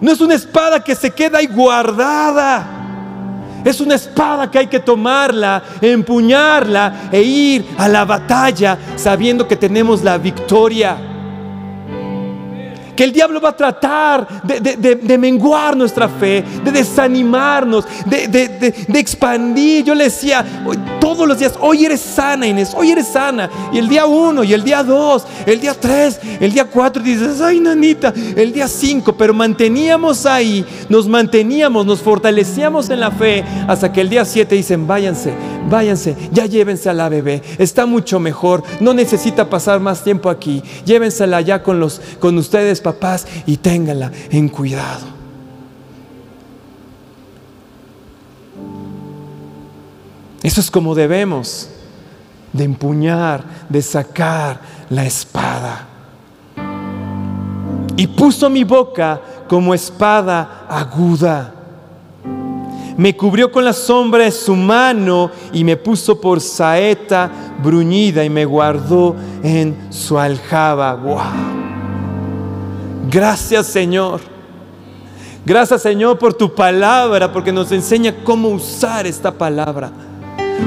No 0.00 0.12
es 0.12 0.20
una 0.20 0.34
espada 0.34 0.82
que 0.82 0.94
se 0.94 1.10
queda 1.10 1.38
ahí 1.38 1.46
guardada. 1.46 2.75
Es 3.66 3.80
una 3.80 3.96
espada 3.96 4.48
que 4.48 4.60
hay 4.60 4.66
que 4.68 4.78
tomarla, 4.78 5.60
empuñarla 5.80 7.08
e 7.10 7.20
ir 7.20 7.66
a 7.76 7.88
la 7.88 8.04
batalla 8.04 8.78
sabiendo 8.94 9.48
que 9.48 9.56
tenemos 9.56 10.04
la 10.04 10.18
victoria 10.18 11.15
que 12.96 13.04
el 13.04 13.12
diablo 13.12 13.40
va 13.40 13.50
a 13.50 13.56
tratar 13.56 14.42
de, 14.42 15.18
menguar 15.18 15.76
nuestra 15.76 16.08
fe, 16.08 16.42
de 16.64 16.72
desanimarnos, 16.72 17.84
de, 18.06 18.74
expandir. 18.94 19.84
Yo 19.84 19.94
le 19.94 20.04
decía 20.04 20.44
todos 21.00 21.28
los 21.28 21.38
días, 21.38 21.54
hoy 21.60 21.84
eres 21.84 22.00
sana 22.00 22.46
Inés, 22.46 22.72
hoy 22.74 22.92
eres 22.92 23.08
sana. 23.08 23.48
Y 23.72 23.78
el 23.78 23.88
día 23.88 24.06
uno, 24.06 24.42
y 24.42 24.52
el 24.54 24.64
día 24.64 24.82
dos, 24.82 25.26
el 25.44 25.60
día 25.60 25.74
tres, 25.74 26.18
el 26.40 26.52
día 26.52 26.64
cuatro, 26.64 27.02
dices, 27.02 27.40
ay 27.40 27.60
nanita, 27.60 28.12
el 28.36 28.52
día 28.52 28.66
cinco, 28.66 29.16
pero 29.16 29.34
manteníamos 29.34 30.26
ahí, 30.26 30.64
nos 30.88 31.06
manteníamos, 31.06 31.84
nos 31.86 32.00
fortalecíamos 32.00 32.90
en 32.90 33.00
la 33.00 33.10
fe 33.10 33.44
hasta 33.68 33.92
que 33.92 34.00
el 34.00 34.08
día 34.08 34.24
siete 34.24 34.54
dicen, 34.54 34.86
váyanse, 34.86 35.34
váyanse, 35.68 36.16
ya 36.32 36.46
llévense 36.46 36.88
a 36.88 36.94
la 36.94 37.08
bebé, 37.08 37.42
está 37.58 37.86
mucho 37.86 38.18
mejor, 38.18 38.62
no 38.80 38.94
necesita 38.94 39.50
pasar 39.50 39.80
más 39.80 40.02
tiempo 40.02 40.30
aquí, 40.30 40.62
llévensela 40.84 41.40
ya 41.40 41.62
con, 41.62 41.80
los, 41.80 42.00
con 42.18 42.38
ustedes 42.38 42.80
papás 42.86 43.26
y 43.46 43.56
téngala 43.56 44.12
en 44.30 44.48
cuidado. 44.48 45.06
Eso 50.40 50.60
es 50.60 50.70
como 50.70 50.94
debemos 50.94 51.68
de 52.52 52.62
empuñar, 52.62 53.42
de 53.68 53.82
sacar 53.82 54.60
la 54.88 55.04
espada. 55.04 55.88
Y 57.96 58.06
puso 58.06 58.48
mi 58.48 58.62
boca 58.62 59.20
como 59.48 59.74
espada 59.74 60.64
aguda. 60.68 61.52
Me 62.96 63.16
cubrió 63.16 63.50
con 63.50 63.64
la 63.64 63.72
sombra 63.72 64.24
de 64.24 64.30
su 64.30 64.54
mano 64.54 65.32
y 65.52 65.64
me 65.64 65.76
puso 65.76 66.20
por 66.20 66.40
saeta 66.40 67.28
bruñida 67.60 68.24
y 68.24 68.30
me 68.30 68.44
guardó 68.44 69.16
en 69.42 69.88
su 69.90 70.16
aljaba. 70.16 70.94
¡Wow! 70.94 71.65
Gracias 73.10 73.66
Señor. 73.66 74.20
Gracias 75.44 75.82
Señor 75.82 76.18
por 76.18 76.34
tu 76.34 76.54
palabra, 76.54 77.32
porque 77.32 77.52
nos 77.52 77.70
enseña 77.70 78.14
cómo 78.24 78.48
usar 78.48 79.06
esta 79.06 79.30
palabra. 79.30 79.92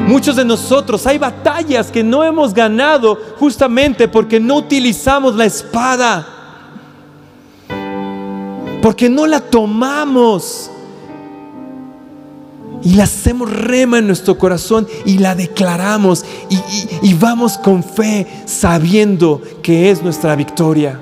Muchos 0.08 0.36
de 0.36 0.46
nosotros 0.46 1.06
hay 1.08 1.18
batallas 1.18 1.92
que 1.92 2.04
no 2.04 2.24
hemos 2.24 2.54
ganado 2.54 3.18
justamente 3.38 4.08
porque 4.08 4.40
no 4.40 4.58
utilizamos 4.58 5.36
la 5.36 5.46
espada. 5.46 6.36
porque 8.82 9.10
no 9.10 9.28
la 9.28 9.42
tomamos 9.42 10.72
y 12.82 12.96
la 12.96 13.04
hacemos 13.04 13.52
rema 13.52 14.00
en 14.00 14.08
nuestro 14.08 14.38
corazón 14.38 14.88
y 15.06 15.18
la 15.18 15.36
declaramos 15.36 16.24
y, 17.02 17.14
vamos 17.16 17.58
con 17.58 17.84
fe 17.84 18.26
sabiendo 18.46 19.42
que 19.62 19.92
es 19.92 20.02
nuestra 20.02 20.36
victoria. 20.36 21.00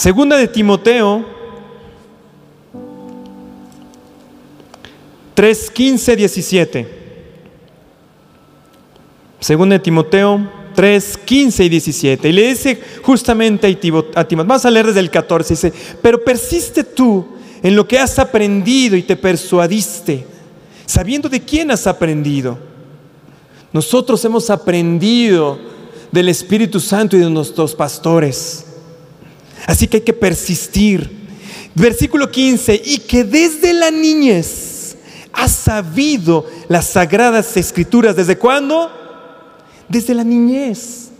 Segunda 0.00 0.38
de 0.38 0.48
Timoteo 0.48 1.22
3, 5.34 5.70
15, 5.70 6.16
17. 6.16 6.88
Según 9.40 9.68
de 9.68 9.78
Timoteo 9.78 10.40
3, 10.74 11.18
15 11.18 11.64
y 11.64 11.68
17. 11.68 12.28
Y 12.30 12.32
le 12.32 12.48
dice 12.48 12.80
justamente 13.02 13.66
a 13.66 13.78
Timoteo, 14.26 14.46
vamos 14.46 14.64
a 14.64 14.70
leer 14.70 14.86
desde 14.86 15.00
el 15.00 15.10
14, 15.10 15.52
dice, 15.52 15.72
pero 16.00 16.24
persiste 16.24 16.82
tú 16.82 17.26
en 17.62 17.76
lo 17.76 17.86
que 17.86 17.98
has 17.98 18.18
aprendido 18.18 18.96
y 18.96 19.02
te 19.02 19.16
persuadiste, 19.16 20.24
sabiendo 20.86 21.28
de 21.28 21.42
quién 21.42 21.70
has 21.72 21.86
aprendido. 21.86 22.58
Nosotros 23.70 24.24
hemos 24.24 24.48
aprendido 24.48 25.58
del 26.10 26.30
Espíritu 26.30 26.80
Santo 26.80 27.18
y 27.18 27.20
de 27.20 27.28
nuestros 27.28 27.74
pastores. 27.74 28.64
Así 29.66 29.86
que 29.86 29.98
hay 29.98 30.02
que 30.02 30.12
persistir. 30.12 31.18
Versículo 31.74 32.30
15, 32.30 32.82
y 32.84 32.98
que 32.98 33.24
desde 33.24 33.72
la 33.72 33.90
niñez 33.90 34.96
has 35.32 35.52
sabido 35.52 36.46
las 36.68 36.86
sagradas 36.86 37.56
escrituras. 37.56 38.16
¿Desde 38.16 38.36
cuándo? 38.36 39.00
desde 39.90 40.14
la 40.14 40.24
niñez. 40.24 41.10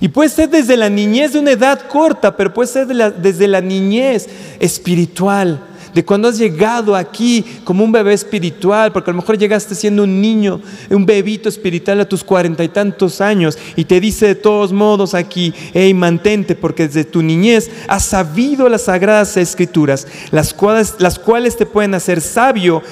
Y 0.00 0.08
puede 0.08 0.30
ser 0.30 0.48
desde 0.48 0.76
la 0.76 0.88
niñez 0.88 1.32
de 1.32 1.40
una 1.40 1.50
edad 1.50 1.88
corta, 1.88 2.36
pero 2.36 2.54
puede 2.54 2.68
ser 2.68 2.86
desde 2.86 3.48
la 3.48 3.60
niñez 3.60 4.28
espiritual, 4.60 5.60
de 5.94 6.04
cuando 6.04 6.28
has 6.28 6.38
llegado 6.38 6.94
aquí 6.94 7.44
como 7.64 7.84
un 7.84 7.92
bebé 7.92 8.12
espiritual, 8.12 8.92
porque 8.92 9.10
a 9.10 9.14
lo 9.14 9.20
mejor 9.20 9.38
llegaste 9.38 9.74
siendo 9.74 10.04
un 10.04 10.20
niño, 10.20 10.60
un 10.90 11.06
bebito 11.06 11.48
espiritual 11.48 12.00
a 12.00 12.08
tus 12.08 12.24
cuarenta 12.24 12.64
y 12.64 12.68
tantos 12.68 13.20
años, 13.20 13.58
y 13.76 13.84
te 13.84 14.00
dice 14.00 14.26
de 14.26 14.34
todos 14.34 14.72
modos 14.72 15.14
aquí, 15.14 15.52
hey, 15.74 15.92
mantente, 15.94 16.54
porque 16.54 16.86
desde 16.86 17.04
tu 17.04 17.22
niñez 17.22 17.70
has 17.88 18.04
sabido 18.04 18.68
las 18.68 18.82
sagradas 18.82 19.36
escrituras, 19.36 20.06
las 20.30 20.54
cuales, 20.54 21.56
te 21.56 21.66
pueden 21.66 21.94
hacer 21.94 22.20
sabio 22.20 22.82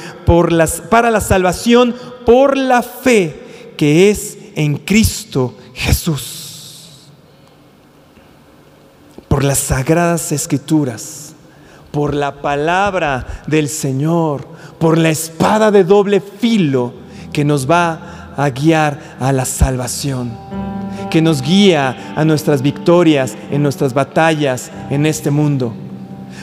para 0.91 1.11
la 1.11 1.21
salvación 1.21 1.95
por 2.27 2.57
la 2.57 2.83
fe 2.83 3.49
que 3.77 4.11
es 4.11 4.37
en 4.57 4.77
Cristo 4.77 5.55
Jesús. 5.73 6.35
Por 9.29 9.45
las 9.45 9.59
sagradas 9.59 10.33
escrituras, 10.33 11.28
por 11.91 12.15
la 12.15 12.41
palabra 12.41 13.43
del 13.47 13.69
Señor, 13.69 14.47
por 14.79 14.99
la 14.99 15.11
espada 15.11 15.71
de 15.71 15.85
doble 15.85 16.21
filo 16.21 16.93
que 17.33 17.45
nos 17.45 17.69
va 17.69 18.35
a 18.37 18.51
guiar 18.51 19.17
a 19.21 19.33
la 19.33 19.45
salvación, 19.45 20.33
que 21.11 21.23
nos 21.23 21.43
guía 21.43 22.15
a 22.17 22.25
nuestras 22.25 22.63
victorias 22.63 23.37
en 23.51 23.63
nuestras 23.63 23.95
batallas 23.95 24.71
en 24.91 25.07
este 25.07 25.31
mundo. 25.31 25.75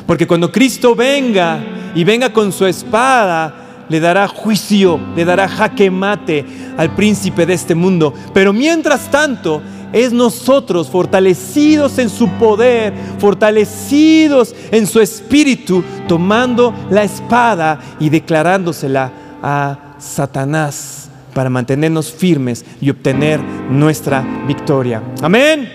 Porque 0.05 0.27
cuando 0.27 0.51
Cristo 0.51 0.95
venga 0.95 1.59
y 1.95 2.03
venga 2.03 2.31
con 2.31 2.51
su 2.51 2.65
espada, 2.65 3.65
le 3.89 3.99
dará 3.99 4.27
juicio, 4.27 4.99
le 5.15 5.25
dará 5.25 5.47
jaque 5.47 5.89
mate 5.91 6.45
al 6.77 6.95
príncipe 6.95 7.45
de 7.45 7.53
este 7.53 7.75
mundo. 7.75 8.13
Pero 8.33 8.51
mientras 8.51 9.09
tanto, 9.11 9.61
es 9.95 10.11
nosotros 10.11 10.89
fortalecidos 10.89 11.97
en 11.99 12.09
su 12.09 12.27
poder, 12.31 12.93
fortalecidos 13.17 14.53
en 14.69 14.85
su 14.87 14.99
espíritu, 14.99 15.85
tomando 16.05 16.73
la 16.89 17.03
espada 17.03 17.79
y 17.97 18.09
declarándosela 18.09 19.09
a 19.41 19.95
Satanás 19.97 21.09
para 21.33 21.49
mantenernos 21.49 22.11
firmes 22.11 22.65
y 22.81 22.89
obtener 22.89 23.39
nuestra 23.39 24.21
victoria. 24.45 25.01
Amén. 25.21 25.71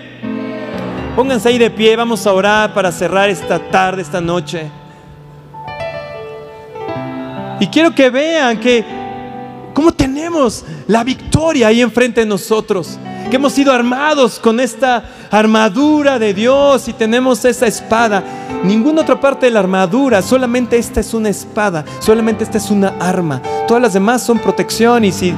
Pónganse 1.16 1.48
ahí 1.48 1.58
de 1.58 1.70
pie, 1.70 1.96
vamos 1.96 2.26
a 2.26 2.32
orar 2.34 2.74
para 2.74 2.92
cerrar 2.92 3.30
esta 3.30 3.58
tarde, 3.70 4.02
esta 4.02 4.20
noche. 4.20 4.70
Y 7.58 7.66
quiero 7.68 7.94
que 7.94 8.10
vean 8.10 8.60
que 8.60 8.84
cómo 9.72 9.92
tenemos 9.92 10.62
la 10.86 11.04
victoria 11.04 11.68
ahí 11.68 11.80
enfrente 11.80 12.20
de 12.20 12.26
nosotros. 12.26 12.98
Que 13.30 13.36
hemos 13.36 13.52
sido 13.52 13.72
armados 13.72 14.40
con 14.40 14.58
esta 14.58 15.04
armadura 15.30 16.18
de 16.18 16.34
Dios 16.34 16.88
y 16.88 16.92
tenemos 16.92 17.44
esa 17.44 17.68
espada. 17.68 18.24
Ninguna 18.64 19.02
otra 19.02 19.20
parte 19.20 19.46
de 19.46 19.52
la 19.52 19.60
armadura, 19.60 20.20
solamente 20.20 20.76
esta 20.76 20.98
es 20.98 21.14
una 21.14 21.28
espada, 21.28 21.84
solamente 22.00 22.42
esta 22.42 22.58
es 22.58 22.72
una 22.72 22.88
arma. 22.98 23.40
Todas 23.68 23.80
las 23.80 23.92
demás 23.92 24.24
son 24.24 24.40
protección 24.40 25.04
y 25.04 25.12
si 25.12 25.32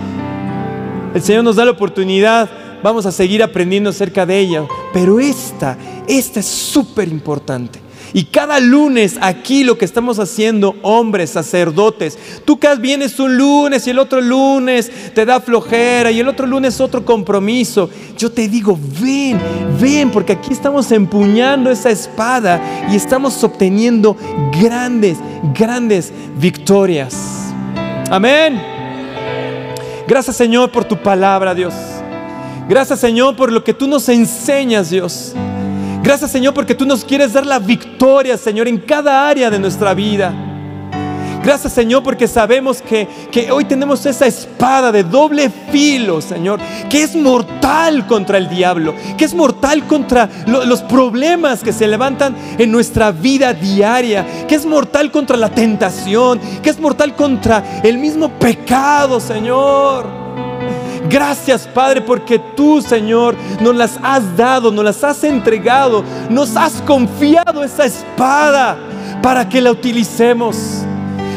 el 1.14 1.20
Señor 1.20 1.44
nos 1.44 1.56
da 1.56 1.66
la 1.66 1.72
oportunidad, 1.72 2.48
vamos 2.82 3.04
a 3.04 3.12
seguir 3.12 3.42
aprendiendo 3.42 3.90
acerca 3.90 4.24
de 4.24 4.38
ella. 4.38 4.64
Pero 4.94 5.20
esta, 5.20 5.76
esta 6.08 6.40
es 6.40 6.46
súper 6.46 7.08
importante. 7.08 7.81
Y 8.14 8.24
cada 8.24 8.60
lunes 8.60 9.16
aquí 9.20 9.64
lo 9.64 9.78
que 9.78 9.84
estamos 9.84 10.18
haciendo, 10.18 10.76
hombres, 10.82 11.30
sacerdotes, 11.30 12.18
tú 12.44 12.58
que 12.58 12.72
vienes 12.76 13.18
un 13.18 13.36
lunes 13.36 13.86
y 13.86 13.90
el 13.90 13.98
otro 13.98 14.20
lunes 14.20 14.90
te 15.14 15.24
da 15.24 15.40
flojera 15.40 16.10
y 16.10 16.20
el 16.20 16.28
otro 16.28 16.46
lunes 16.46 16.80
otro 16.80 17.04
compromiso. 17.04 17.88
Yo 18.18 18.30
te 18.30 18.48
digo, 18.48 18.78
ven, 19.00 19.40
ven, 19.80 20.10
porque 20.10 20.32
aquí 20.32 20.52
estamos 20.52 20.90
empuñando 20.92 21.70
esa 21.70 21.90
espada 21.90 22.60
y 22.90 22.96
estamos 22.96 23.42
obteniendo 23.44 24.16
grandes, 24.60 25.18
grandes 25.54 26.12
victorias. 26.38 27.16
Amén. 28.10 28.60
Gracias 30.06 30.36
Señor 30.36 30.70
por 30.70 30.84
tu 30.84 30.96
palabra, 31.02 31.54
Dios. 31.54 31.74
Gracias 32.68 33.00
Señor 33.00 33.36
por 33.36 33.50
lo 33.50 33.64
que 33.64 33.72
tú 33.72 33.86
nos 33.86 34.08
enseñas, 34.08 34.90
Dios. 34.90 35.34
Gracias 36.02 36.32
Señor 36.32 36.52
porque 36.52 36.74
tú 36.74 36.84
nos 36.84 37.04
quieres 37.04 37.32
dar 37.32 37.46
la 37.46 37.60
victoria, 37.60 38.36
Señor, 38.36 38.66
en 38.66 38.78
cada 38.78 39.28
área 39.28 39.50
de 39.50 39.58
nuestra 39.58 39.94
vida. 39.94 40.34
Gracias 41.44 41.72
Señor 41.72 42.02
porque 42.02 42.26
sabemos 42.26 42.82
que, 42.82 43.08
hoy 43.52 43.64
tenemos 43.64 44.04
esa 44.06 44.26
espada 44.26 44.90
de 44.90 45.04
doble 45.04 45.50
filo, 45.70 46.20
Señor, 46.20 46.60
que 46.88 47.04
es 47.04 47.14
mortal 47.14 48.06
contra 48.06 48.38
el 48.38 48.48
diablo, 48.48 48.94
que 49.16 49.24
es 49.24 49.34
mortal 49.34 49.86
contra 49.86 50.28
los 50.46 50.82
problemas 50.82 51.62
que 51.62 51.72
se 51.72 51.86
levantan 51.86 52.36
en 52.58 52.70
nuestra 52.70 53.12
vida 53.12 53.54
diaria, 53.54 54.46
que 54.48 54.56
es 54.56 54.66
mortal 54.66 55.10
contra 55.12 55.36
la 55.36 55.50
tentación, 55.50 56.40
que 56.62 56.70
es 56.70 56.80
mortal 56.80 57.14
contra 57.14 57.80
el 57.82 57.98
mismo 57.98 58.28
pecado, 58.38 59.20
Señor. 59.20 60.21
Gracias, 61.12 61.68
Padre, 61.68 62.00
porque 62.00 62.38
tú, 62.38 62.80
Señor, 62.80 63.36
nos 63.60 63.76
las 63.76 63.98
has 64.02 64.34
dado, 64.34 64.72
nos 64.72 64.82
las 64.82 65.04
has 65.04 65.22
entregado, 65.24 66.02
nos 66.30 66.56
has 66.56 66.80
confiado 66.80 67.62
esa 67.62 67.84
espada 67.84 68.78
para 69.22 69.46
que 69.46 69.60
la 69.60 69.72
utilicemos. 69.72 70.81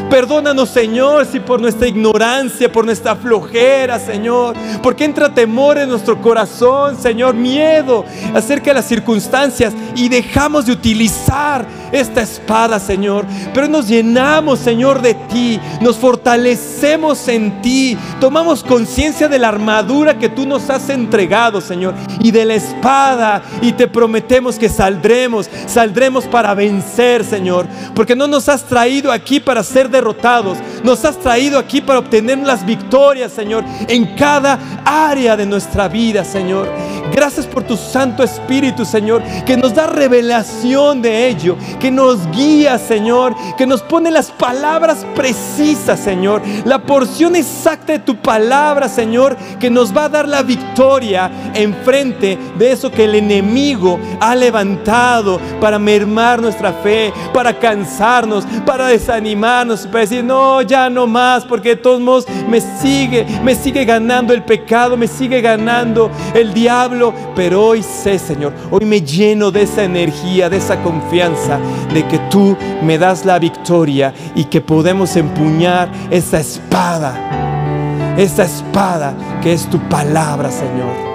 Perdónanos, 0.10 0.70
Señor, 0.70 1.26
si 1.26 1.40
por 1.40 1.60
nuestra 1.60 1.88
ignorancia, 1.88 2.72
por 2.72 2.86
nuestra 2.86 3.16
flojera, 3.16 4.00
Señor, 4.00 4.56
porque 4.82 5.04
entra 5.04 5.34
temor 5.34 5.78
en 5.78 5.90
nuestro 5.90 6.22
corazón, 6.22 6.96
Señor, 7.02 7.34
miedo 7.34 8.06
acerca 8.34 8.68
de 8.68 8.76
las 8.76 8.86
circunstancias 8.86 9.74
y 9.96 10.08
dejamos 10.08 10.68
de 10.68 10.74
utilizar 10.74 11.66
esta 11.92 12.22
espada, 12.22 12.80
Señor. 12.80 13.26
Pero 13.54 13.68
nos 13.68 13.88
llenamos, 13.88 14.60
Señor, 14.60 15.02
de 15.02 15.16
ti, 15.16 15.60
nos 15.82 15.98
fortalecemos 15.98 17.28
en 17.28 17.62
ti, 17.62 17.98
tomamos 18.20 18.64
conciencia 18.64 19.28
de 19.28 19.40
la 19.40 19.50
armadura 19.50 20.18
que 20.18 20.30
tú 20.30 20.46
nos 20.46 20.70
has 20.70 20.90
entregado, 20.90 21.62
Señor, 21.62 21.96
y 22.22 22.32
de 22.32 22.46
la 22.46 22.56
espada, 22.56 23.42
y 23.62 23.72
te 23.72 23.88
prometemos 23.88 24.60
que 24.60 24.70
saldremos, 24.70 25.50
saldremos 25.66 26.26
para 26.26 26.54
vencer, 26.54 27.24
Señor, 27.24 27.68
porque 27.96 28.16
no 28.16 28.28
nos 28.28 28.50
has 28.50 28.64
traído 28.64 29.12
aquí 29.12 29.40
para 29.40 29.64
ser 29.64 29.90
derrotados. 29.96 30.58
Nos 30.84 31.04
has 31.06 31.20
traído 31.20 31.58
aquí 31.58 31.82
para 31.82 32.00
obtener 32.00 32.38
las 32.40 32.66
victorias, 32.66 33.32
Señor, 33.32 33.64
en 33.88 34.16
cada 34.16 34.60
área 34.86 35.36
de 35.36 35.46
nuestra 35.46 35.88
vida, 35.88 36.24
Señor. 36.24 36.70
Gracias 37.14 37.46
por 37.46 37.64
tu 37.64 37.78
Santo 37.78 38.24
Espíritu, 38.24 38.86
Señor, 38.86 39.22
que 39.46 39.58
nos 39.58 39.74
da 39.74 39.88
revelación 39.88 41.02
de 41.02 41.28
ello, 41.28 41.56
que 41.80 41.92
nos 41.92 42.30
guía, 42.32 42.78
Señor, 42.78 43.36
que 43.58 43.66
nos 43.66 43.82
pone 43.82 44.12
las 44.12 44.32
palabras 44.32 45.06
precisas, 45.16 46.00
Señor, 46.00 46.42
la 46.66 46.80
porción 46.80 47.36
exacta 47.36 47.94
de 47.94 48.00
tu 48.00 48.18
palabra, 48.18 48.90
Señor, 48.90 49.38
que 49.60 49.70
nos 49.70 49.96
va 49.96 50.06
a 50.06 50.10
dar 50.10 50.28
la 50.28 50.42
victoria 50.42 51.32
enfrente 51.54 52.38
de 52.58 52.72
eso 52.72 52.92
que 52.92 53.06
el 53.06 53.16
enemigo 53.16 54.00
ha 54.20 54.36
levantado 54.36 55.40
para 55.62 55.80
mermar 55.80 56.42
nuestra 56.42 56.74
fe, 56.74 57.14
para 57.34 57.58
cansarnos, 57.58 58.46
para 58.66 58.88
desanimarnos, 58.88 59.88
para 59.88 60.02
decir, 60.02 60.24
no, 60.24 60.62
ya 60.62 60.90
no 60.90 61.08
más, 61.08 61.46
porque 61.46 61.70
de 61.70 61.76
todos 61.78 62.02
modos 62.02 62.26
me 62.50 62.62
sigue, 62.62 63.26
me 63.44 63.56
sigue 63.56 63.86
ganando 63.86 64.34
el 64.34 64.44
pecado, 64.44 64.98
me 64.98 65.08
sigue 65.08 65.42
ganando 65.42 66.10
el 66.34 66.54
diablo, 66.54 66.95
pero 67.36 67.66
hoy 67.66 67.84
sé, 67.84 68.20
Señor, 68.20 68.54
hoy 68.72 68.86
me 68.86 69.02
lleno 69.02 69.52
de 69.52 69.64
esa 69.64 69.84
energía, 69.84 70.50
de 70.50 70.58
esa 70.58 70.82
confianza, 70.82 71.60
de 71.94 72.06
que 72.08 72.20
tú 72.30 72.56
me 72.82 72.98
das 72.98 73.26
la 73.26 73.40
victoria 73.40 74.14
y 74.36 74.46
que 74.46 74.62
podemos 74.62 75.16
empuñar 75.16 75.90
esa 76.10 76.40
espada, 76.40 78.16
esa 78.18 78.44
espada 78.44 79.14
que 79.42 79.54
es 79.54 79.70
tu 79.70 79.80
palabra, 79.90 80.50
Señor. 80.52 81.06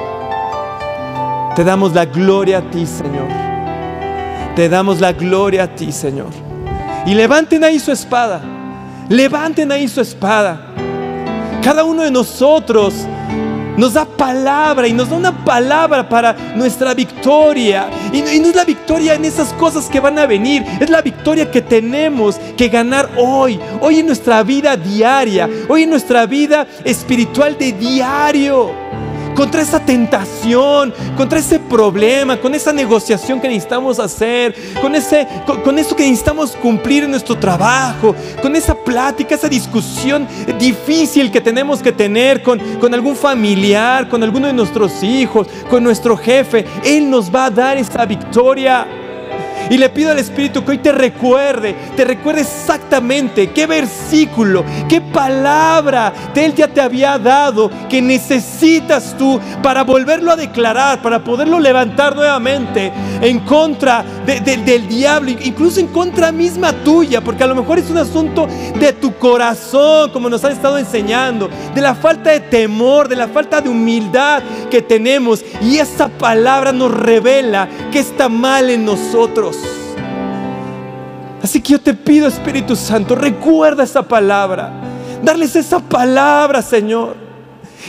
Te 1.57 1.65
damos 1.65 1.93
la 1.95 2.05
gloria 2.05 2.59
a 2.59 2.71
ti, 2.71 2.87
Señor. 2.87 3.29
Te 4.55 4.69
damos 4.69 5.01
la 5.01 5.13
gloria 5.13 5.65
a 5.65 5.75
ti, 5.75 5.93
Señor. 5.93 6.29
Y 7.07 7.15
levanten 7.15 7.65
ahí 7.65 7.79
su 7.79 7.93
espada. 7.93 8.41
Levanten 9.09 9.73
ahí 9.73 9.89
su 9.89 10.01
espada. 10.01 10.67
Cada 11.63 11.85
uno 11.85 12.03
de 12.03 12.11
nosotros 12.11 12.95
nos 13.77 13.95
da 13.95 14.05
palabra 14.05 14.87
y 14.89 14.93
nos 14.93 15.11
da 15.11 15.17
una 15.17 15.45
palabra 15.45 16.09
para 16.09 16.33
nuestra 16.55 16.95
victoria. 16.95 17.89
Y, 18.13 18.23
no 18.23 18.49
es 18.49 18.55
la 18.55 18.65
victoria 18.65 19.15
en 19.15 19.25
esas 19.25 19.53
cosas 19.55 19.87
que 19.87 20.01
van 20.01 20.19
a 20.19 20.27
venir, 20.27 20.65
es 20.81 20.91
la 20.91 21.03
victoria 21.03 21.51
que 21.51 21.63
tenemos 21.63 22.37
que 22.57 22.69
ganar 22.69 23.09
hoy, 23.17 23.61
hoy 23.81 24.01
en 24.01 24.07
nuestra 24.07 24.43
vida 24.43 24.77
diaria, 24.77 25.49
hoy 25.69 25.85
en 25.85 25.91
nuestra 25.91 26.27
vida 26.27 26.67
espiritual 26.85 27.57
de 27.59 27.73
diario 27.73 28.91
contra 29.35 29.63
esa 29.63 29.81
tentación, 29.81 30.93
contra 31.17 31.39
ese 31.39 31.59
problema, 31.59 32.39
con 32.39 32.55
esa 32.55 32.73
negociación 32.73 33.41
que 33.41 33.49
necesitamos 33.49 33.99
hacer, 33.99 34.55
con, 34.83 34.95
ese, 34.95 35.27
con, 35.65 35.79
eso 35.79 35.97
que 35.97 36.03
necesitamos 36.03 36.53
cumplir 36.53 37.05
en 37.05 37.13
nuestro 37.13 37.39
trabajo, 37.39 38.15
con 38.43 38.55
esa 38.55 38.75
esa 39.35 39.49
discusión 39.49 40.27
difícil 40.59 41.31
que 41.31 41.41
tenemos 41.41 41.83
que 41.83 41.93
tener 41.93 42.43
con, 42.43 42.59
con 42.79 42.93
algún 42.95 43.17
familiar, 43.17 44.09
con 44.09 44.23
alguno 44.23 44.47
de 44.47 44.53
nuestros 44.53 45.03
hijos, 45.03 45.47
con 45.69 45.83
nuestro 45.83 46.17
jefe. 46.17 46.65
Él 46.85 47.09
nos 47.09 47.35
va 47.35 47.47
a 47.47 47.51
dar 47.51 47.77
esa 47.77 48.05
victoria. 48.05 48.87
Y 49.71 49.79
le 49.79 49.89
pido 49.89 50.11
al 50.11 50.19
Espíritu 50.19 50.65
que 50.65 50.73
hoy 50.73 50.79
te 50.79 50.91
recuerde, 50.91 51.77
te 51.97 52.05
recuerde 52.05 52.41
exactamente 52.41 53.53
qué 53.53 53.69
versículo, 53.69 54.65
qué 54.89 55.01
palabra 55.01 56.13
de 56.35 56.45
Él 56.45 56.55
ya 56.57 56.67
te 56.67 56.81
había 56.81 57.17
dado 57.19 57.71
que 57.89 58.03
necesitas 58.03 59.17
tú 59.17 59.41
para 59.63 59.85
volverlo 59.85 60.33
a 60.33 60.37
declarar, 60.37 61.01
para 61.01 61.23
poderlo 61.23 61.61
levantar 61.61 62.17
nuevamente 62.17 62.93
en 63.21 63.39
contra 63.41 64.05
del 64.27 64.89
diablo, 64.89 65.31
incluso 65.31 65.79
en 65.79 65.87
contra 65.87 66.33
misma 66.33 66.73
tuya, 66.73 67.21
porque 67.21 67.45
a 67.45 67.47
lo 67.47 67.55
mejor 67.55 67.79
es 67.79 67.89
un 67.91 67.99
asunto 67.99 68.49
de 68.75 68.93
tu 68.95 69.15
corazón, 69.19 70.11
como 70.11 70.29
nos 70.29 70.45
han 70.45 70.51
estado 70.53 70.79
enseñando, 70.79 71.49
de 71.73 71.81
la 71.81 71.95
falta 71.95 72.31
de 72.31 72.41
temor, 72.41 73.09
de 73.09 73.15
la 73.15 73.29
falta 73.29 73.61
de 73.61 73.69
humildad 73.69 74.43
que 74.71 74.81
tenemos. 74.81 75.45
Y 75.61 75.79
esa 75.79 76.09
palabra 76.09 76.73
nos 76.73 76.91
revela 76.93 77.69
que 77.93 77.99
está 77.99 78.29
mal 78.29 78.71
en 78.71 78.85
nosotros. 78.87 79.59
Así 81.43 81.61
que 81.61 81.73
yo 81.73 81.81
te 81.81 81.95
pido, 81.95 82.29
Espíritu 82.29 82.77
Santo, 82.77 83.15
recuerda 83.15 83.85
esa 83.85 84.03
palabra. 84.03 84.73
Darles 85.23 85.57
esa 85.57 85.81
palabra, 85.81 86.63
Señor. 86.63 87.20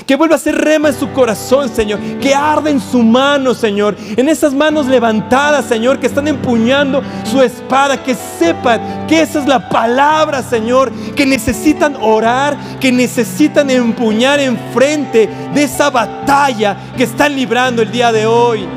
Que 0.05 0.15
vuelva 0.15 0.35
a 0.35 0.39
ser 0.39 0.55
rema 0.55 0.89
en 0.89 0.95
su 0.95 1.11
corazón, 1.11 1.69
Señor. 1.69 1.99
Que 2.19 2.33
arde 2.33 2.71
en 2.71 2.79
su 2.79 3.01
mano, 3.03 3.53
Señor. 3.53 3.95
En 4.15 4.29
esas 4.29 4.53
manos 4.53 4.85
levantadas, 4.87 5.65
Señor, 5.65 5.99
que 5.99 6.07
están 6.07 6.27
empuñando 6.27 7.01
su 7.23 7.41
espada. 7.41 8.01
Que 8.01 8.15
sepan 8.15 9.07
que 9.07 9.21
esa 9.21 9.39
es 9.39 9.47
la 9.47 9.69
palabra, 9.69 10.41
Señor. 10.43 10.91
Que 11.15 11.25
necesitan 11.25 11.95
orar, 11.99 12.57
que 12.79 12.91
necesitan 12.91 13.69
empuñar 13.69 14.39
enfrente 14.39 15.29
de 15.53 15.63
esa 15.63 15.89
batalla 15.89 16.77
que 16.97 17.03
están 17.03 17.35
librando 17.35 17.81
el 17.81 17.91
día 17.91 18.11
de 18.11 18.25
hoy. 18.25 18.67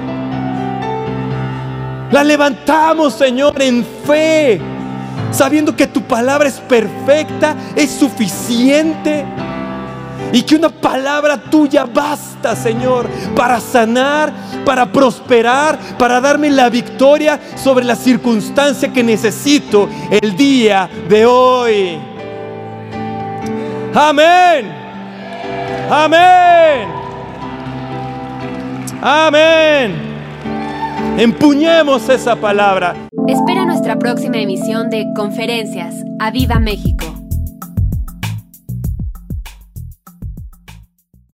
La 2.15 2.23
levantamos, 2.23 3.15
Señor, 3.15 3.61
en 3.61 3.85
fe, 4.07 4.61
sabiendo 5.33 5.75
que 5.75 5.89
tu 5.89 6.01
palabra 6.03 6.49
es 6.49 6.61
perfecta, 6.61 7.57
es 7.75 7.91
suficiente. 7.91 9.25
Y 10.33 10.43
que 10.43 10.57
una 10.57 10.68
palabra 10.68 11.41
tuya 11.51 11.85
basta, 11.85 12.57
Señor, 12.57 13.09
para 13.37 13.61
sanar, 13.61 14.33
para 14.64 14.91
prosperar, 14.91 15.79
para 15.99 16.20
darme 16.20 16.51
la 16.51 16.68
victoria 16.68 17.39
sobre 17.57 17.85
la 17.85 17.95
circunstancia 17.95 18.93
que 18.93 19.03
necesito 19.03 19.89
el 20.11 20.37
día 20.37 20.89
de 21.09 21.25
hoy. 21.25 21.99
Amén. 23.95 24.72
Amén. 25.91 26.89
Amén. 29.01 30.14
Empuñemos 31.18 32.09
esa 32.09 32.35
palabra. 32.35 32.97
Espera 33.29 33.64
nuestra 33.64 33.99
próxima 33.99 34.39
emisión 34.39 34.91
de 34.91 35.07
Conferencias. 35.14 35.95
¡A 36.18 36.31
Viva 36.31 36.59
México! 36.59 37.24